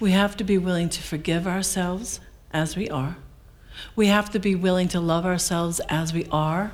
We 0.00 0.12
have 0.12 0.36
to 0.38 0.44
be 0.44 0.58
willing 0.58 0.88
to 0.88 1.02
forgive 1.02 1.46
ourselves 1.46 2.18
as 2.52 2.76
we 2.76 2.88
are. 2.88 3.16
We 3.94 4.08
have 4.08 4.30
to 4.30 4.38
be 4.38 4.54
willing 4.54 4.88
to 4.88 5.00
love 5.00 5.24
ourselves 5.24 5.80
as 5.88 6.12
we 6.12 6.26
are 6.32 6.72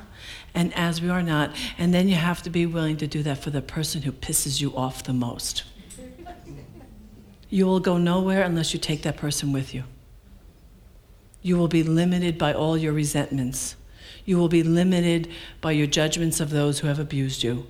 and 0.53 0.73
as 0.73 1.01
we 1.01 1.09
are 1.09 1.21
not. 1.21 1.55
And 1.77 1.93
then 1.93 2.07
you 2.07 2.15
have 2.15 2.41
to 2.43 2.49
be 2.49 2.65
willing 2.65 2.97
to 2.97 3.07
do 3.07 3.21
that 3.23 3.37
for 3.39 3.49
the 3.49 3.61
person 3.61 4.01
who 4.01 4.11
pisses 4.11 4.59
you 4.59 4.75
off 4.75 5.03
the 5.03 5.13
most. 5.13 5.63
You 7.49 7.65
will 7.65 7.79
go 7.79 7.97
nowhere 7.97 8.43
unless 8.43 8.73
you 8.73 8.79
take 8.79 9.03
that 9.03 9.17
person 9.17 9.53
with 9.53 9.73
you. 9.73 9.83
You 11.41 11.57
will 11.57 11.67
be 11.69 11.83
limited 11.83 12.37
by 12.37 12.53
all 12.53 12.77
your 12.77 12.93
resentments. 12.93 13.75
You 14.25 14.37
will 14.37 14.49
be 14.49 14.63
limited 14.63 15.29
by 15.61 15.71
your 15.71 15.87
judgments 15.87 16.39
of 16.39 16.49
those 16.49 16.79
who 16.79 16.87
have 16.87 16.99
abused 16.99 17.43
you. 17.43 17.67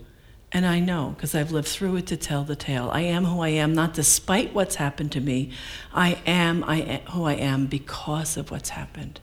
And 0.51 0.65
I 0.65 0.79
know, 0.79 1.13
because 1.15 1.35
I've 1.35 1.51
lived 1.51 1.67
through 1.67 1.97
it 1.97 2.07
to 2.07 2.17
tell 2.17 2.43
the 2.43 2.55
tale. 2.55 2.89
I 2.91 3.01
am 3.01 3.25
who 3.25 3.41
I 3.41 3.49
am, 3.49 3.73
not 3.73 3.93
despite 3.93 4.53
what's 4.53 4.75
happened 4.75 5.11
to 5.11 5.21
me. 5.21 5.51
I 5.93 6.19
am, 6.25 6.63
I 6.63 6.77
am 6.77 7.01
who 7.11 7.25
I 7.25 7.33
am 7.33 7.67
because 7.67 8.37
of 8.37 8.49
what's 8.49 8.69
happened. 8.69 9.19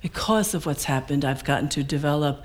Because 0.00 0.54
of 0.54 0.64
what's 0.64 0.84
happened, 0.84 1.24
I've 1.24 1.44
gotten 1.44 1.68
to 1.70 1.82
develop 1.82 2.44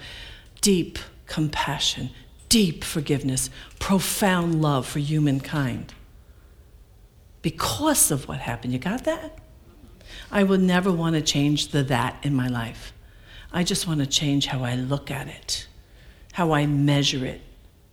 deep 0.60 0.99
compassion, 1.28 2.10
deep 2.49 2.84
forgiveness, 2.84 3.49
profound 3.80 4.62
love 4.62 4.88
for 4.88 4.99
humankind 4.99 5.93
because 7.47 8.11
of 8.11 8.27
what 8.27 8.39
happened. 8.39 8.73
You 8.73 8.79
got 8.79 9.05
that? 9.05 9.39
I 10.29 10.43
would 10.43 10.59
never 10.59 10.91
want 10.91 11.15
to 11.15 11.21
change 11.21 11.69
the 11.69 11.81
that 11.83 12.17
in 12.21 12.35
my 12.35 12.49
life. 12.49 12.91
I 13.53 13.63
just 13.63 13.87
want 13.87 14.01
to 14.01 14.05
change 14.05 14.47
how 14.47 14.65
I 14.65 14.75
look 14.75 15.09
at 15.09 15.29
it, 15.29 15.65
how 16.33 16.51
I 16.51 16.65
measure 16.65 17.25
it, 17.25 17.39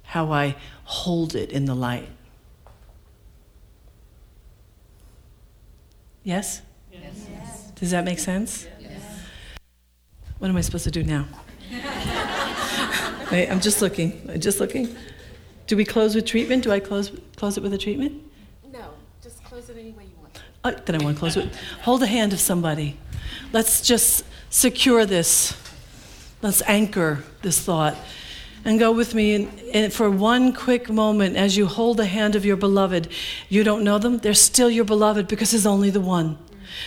how 0.03 0.33
I 0.33 0.57
hold 0.83 1.37
it 1.37 1.53
in 1.53 1.67
the 1.67 1.75
light. 1.77 2.09
Yes? 6.25 6.61
Yes. 6.93 7.71
Does 7.77 7.93
that 7.93 8.05
make 8.05 8.19
sense? 8.19 8.67
Yes. 8.81 9.03
What 10.41 10.49
am 10.49 10.57
I 10.57 10.63
supposed 10.63 10.83
to 10.83 10.91
do 10.91 11.05
now? 11.05 11.27
Wait, 13.31 13.49
I'm 13.49 13.61
just 13.61 13.81
looking. 13.81 14.21
I'm 14.29 14.41
just 14.41 14.59
looking. 14.59 14.97
Do 15.69 15.77
we 15.77 15.85
close 15.85 16.17
with 16.17 16.27
treatment? 16.27 16.65
Do 16.65 16.73
I 16.73 16.81
close 16.81 17.13
close 17.37 17.57
it 17.57 17.63
with 17.63 17.73
a 17.73 17.79
treatment? 17.79 18.33
It 19.77 19.81
any 19.81 19.91
way 19.93 20.05
you 20.05 20.11
want. 20.21 20.41
Oh, 20.65 20.71
then 20.85 21.01
I 21.01 21.05
want 21.05 21.17
to 21.17 21.21
close 21.21 21.37
it. 21.37 21.55
Hold 21.83 22.03
the 22.03 22.07
hand 22.07 22.33
of 22.33 22.41
somebody. 22.41 22.97
Let's 23.53 23.81
just 23.81 24.25
secure 24.51 25.05
this. 25.05 25.57
Let's 26.43 26.63
anchor 26.63 27.25
this 27.43 27.61
thought. 27.61 27.97
And 28.65 28.79
go 28.79 28.93
with 28.93 29.15
me 29.15 29.49
and 29.73 29.93
for 29.93 30.11
one 30.11 30.53
quick 30.53 30.89
moment 30.89 31.37
as 31.37 31.57
you 31.57 31.67
hold 31.67 31.99
the 31.99 32.07
hand 32.07 32.35
of 32.35 32.45
your 32.45 32.57
beloved. 32.57 33.09
You 33.49 33.63
don't 33.65 33.85
know 33.85 33.99
them, 33.99 34.19
they're 34.19 34.33
still 34.33 34.71
your 34.71 34.85
beloved 34.85 35.29
because 35.29 35.51
there's 35.51 35.67
only 35.67 35.91
the 35.91 36.01
one. 36.01 36.39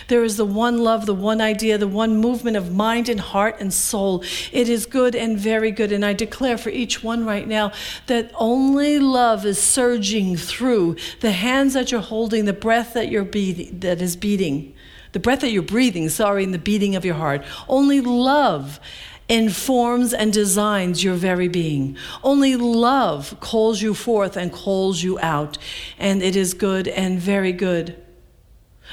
There 0.08 0.24
is 0.24 0.36
the 0.36 0.44
one 0.44 0.78
love, 0.78 1.06
the 1.06 1.14
one 1.14 1.40
idea, 1.40 1.78
the 1.78 1.88
one 1.88 2.16
movement 2.16 2.56
of 2.56 2.74
mind 2.74 3.08
and 3.08 3.20
heart 3.20 3.56
and 3.60 3.72
soul. 3.72 4.22
It 4.52 4.68
is 4.68 4.86
good 4.86 5.14
and 5.14 5.38
very 5.38 5.70
good. 5.70 5.92
And 5.92 6.04
I 6.04 6.12
declare 6.12 6.58
for 6.58 6.70
each 6.70 7.02
one 7.02 7.24
right 7.24 7.46
now 7.46 7.72
that 8.06 8.30
only 8.34 8.98
love 8.98 9.44
is 9.44 9.58
surging 9.60 10.36
through 10.36 10.96
the 11.20 11.32
hands 11.32 11.74
that 11.74 11.90
you're 11.92 12.00
holding, 12.00 12.44
the 12.44 12.52
breath 12.52 12.94
that 12.94 13.10
you're 13.10 13.24
beating, 13.24 13.80
that 13.80 14.00
is 14.00 14.16
beating, 14.16 14.74
the 15.12 15.20
breath 15.20 15.40
that 15.40 15.50
you're 15.50 15.62
breathing, 15.62 16.08
sorry, 16.08 16.44
and 16.44 16.54
the 16.54 16.58
beating 16.58 16.96
of 16.96 17.04
your 17.04 17.14
heart. 17.14 17.44
Only 17.68 18.00
love 18.00 18.80
informs 19.28 20.14
and 20.14 20.32
designs 20.32 21.04
your 21.04 21.14
very 21.14 21.48
being. 21.48 21.96
Only 22.22 22.56
love 22.56 23.38
calls 23.40 23.82
you 23.82 23.94
forth 23.94 24.36
and 24.36 24.52
calls 24.52 25.02
you 25.02 25.18
out. 25.20 25.58
And 25.98 26.22
it 26.22 26.34
is 26.34 26.54
good 26.54 26.88
and 26.88 27.18
very 27.20 27.52
good. 27.52 28.02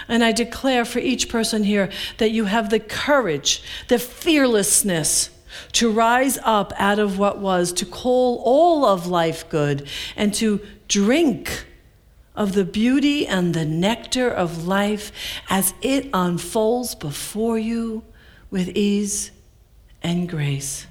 And 0.08 0.24
I 0.24 0.32
declare 0.32 0.86
for 0.86 1.00
each 1.00 1.30
person 1.30 1.64
here 1.64 1.90
that 2.18 2.32
you 2.32 2.46
have 2.46 2.70
the 2.70 2.80
courage, 2.80 3.64
the 3.88 4.00
fearlessness 4.00 5.30
to 5.74 5.92
rise 5.92 6.38
up 6.44 6.74
out 6.78 7.00
of 7.00 7.18
what 7.18 7.40
was, 7.40 7.72
to 7.74 7.86
call 7.86 8.42
all 8.44 8.86
of 8.86 9.08
life 9.08 9.48
good, 9.50 9.88
and 10.16 10.34
to 10.36 10.62
drink 10.88 11.66
of 12.36 12.54
the 12.54 12.66
beauty 12.66 13.26
and 13.26 13.54
the 13.54 13.66
nectar 13.66 14.30
of 14.30 14.68
life 14.68 15.12
as 15.50 15.74
it 15.82 16.10
unfolds 16.14 16.96
before 16.96 17.58
you 17.58 18.04
with 18.50 18.70
ease 18.70 19.32
and 20.04 20.30
grace. 20.30 20.88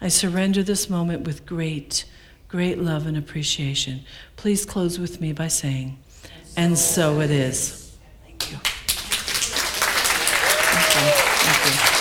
I 0.00 0.08
surrender 0.08 0.62
this 0.62 0.90
moment 0.90 1.26
with 1.26 1.46
great, 1.46 2.04
great 2.48 2.78
love 2.78 3.06
and 3.06 3.16
appreciation. 3.16 4.04
Please 4.36 4.64
close 4.64 4.98
with 4.98 5.20
me 5.20 5.32
by 5.32 5.48
saying, 5.48 5.98
And 6.56 6.76
so 6.76 7.20
it 7.20 7.30
is. 7.30 7.96
Thank 8.24 8.50
you. 8.50 8.58
Thank 10.98 11.86
you. 11.86 11.92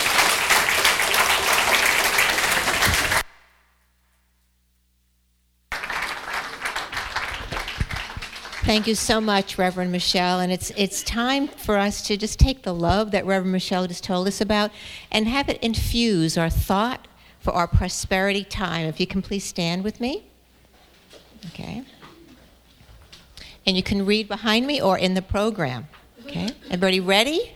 Thank 8.72 8.88
you 8.88 8.96
so 8.96 9.20
much, 9.20 9.58
Reverend 9.58 9.92
Michelle. 9.92 10.40
And 10.40 10.50
it's, 10.50 10.72
it's 10.78 11.04
time 11.04 11.50
for 11.50 11.76
us 11.76 12.02
to 12.04 12.16
just 12.16 12.40
take 12.40 12.64
the 12.64 12.74
love 12.74 13.12
that 13.12 13.26
Reverend 13.26 13.52
Michelle 13.52 13.86
just 13.86 14.02
told 14.02 14.30
us 14.30 14.40
about 14.40 14.72
and 15.12 15.28
have 15.28 15.50
it 15.50 15.62
infuse 15.62 16.38
our 16.38 16.50
thought 16.50 17.06
for 17.42 17.52
our 17.52 17.68
prosperity 17.68 18.46
time. 18.46 18.86
If 18.86 18.98
you 18.98 19.06
can 19.06 19.22
please 19.22 19.44
stand 19.44 19.84
with 19.84 20.00
me. 20.00 20.24
Okay. 21.48 21.84
And 23.66 23.76
you 23.76 23.84
can 23.84 24.06
read 24.06 24.30
behind 24.30 24.66
me 24.66 24.82
or 24.82 24.98
in 24.98 25.16
the 25.16 25.22
program. 25.22 25.90
Okay, 26.26 26.52
everybody 26.68 27.02
ready? 27.02 27.52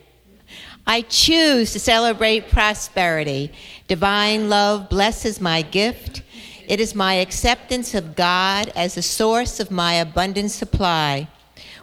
I 0.85 0.99
choose 0.99 1.71
to 1.71 1.79
celebrate 1.79 2.49
prosperity. 2.49 3.53
Divine 3.87 4.49
love 4.49 4.89
blesses 4.89 5.39
my 5.39 5.61
gift. 5.61 6.23
It 6.67 6.79
is 6.79 6.95
my 6.95 7.15
acceptance 7.15 7.93
of 7.93 8.15
God 8.15 8.71
as 8.75 8.95
the 8.95 9.01
source 9.01 9.59
of 9.59 9.69
my 9.69 9.93
abundant 9.93 10.51
supply. 10.51 11.27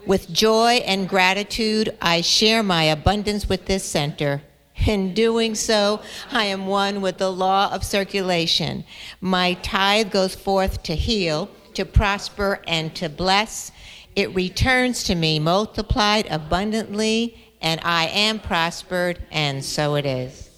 With 0.04 0.32
joy 0.32 0.82
and 0.84 1.08
gratitude, 1.08 1.96
I 2.00 2.20
share 2.20 2.62
my 2.62 2.84
abundance 2.84 3.48
with 3.48 3.66
this 3.66 3.84
center. 3.84 4.42
In 4.86 5.14
doing 5.14 5.54
so, 5.54 6.00
I 6.32 6.46
am 6.46 6.66
one 6.66 7.00
with 7.00 7.18
the 7.18 7.30
law 7.30 7.72
of 7.72 7.84
circulation. 7.84 8.84
My 9.20 9.54
tithe 9.54 10.10
goes 10.10 10.34
forth 10.34 10.82
to 10.84 10.96
heal, 10.96 11.48
to 11.74 11.84
prosper, 11.84 12.60
and 12.66 12.92
to 12.96 13.08
bless. 13.08 13.70
It 14.16 14.34
returns 14.34 15.04
to 15.04 15.14
me 15.14 15.38
multiplied 15.38 16.26
abundantly, 16.28 17.38
and 17.60 17.80
I 17.84 18.06
am 18.08 18.40
prospered, 18.40 19.20
and 19.30 19.64
so 19.64 19.94
it 19.94 20.04
is. 20.04 20.51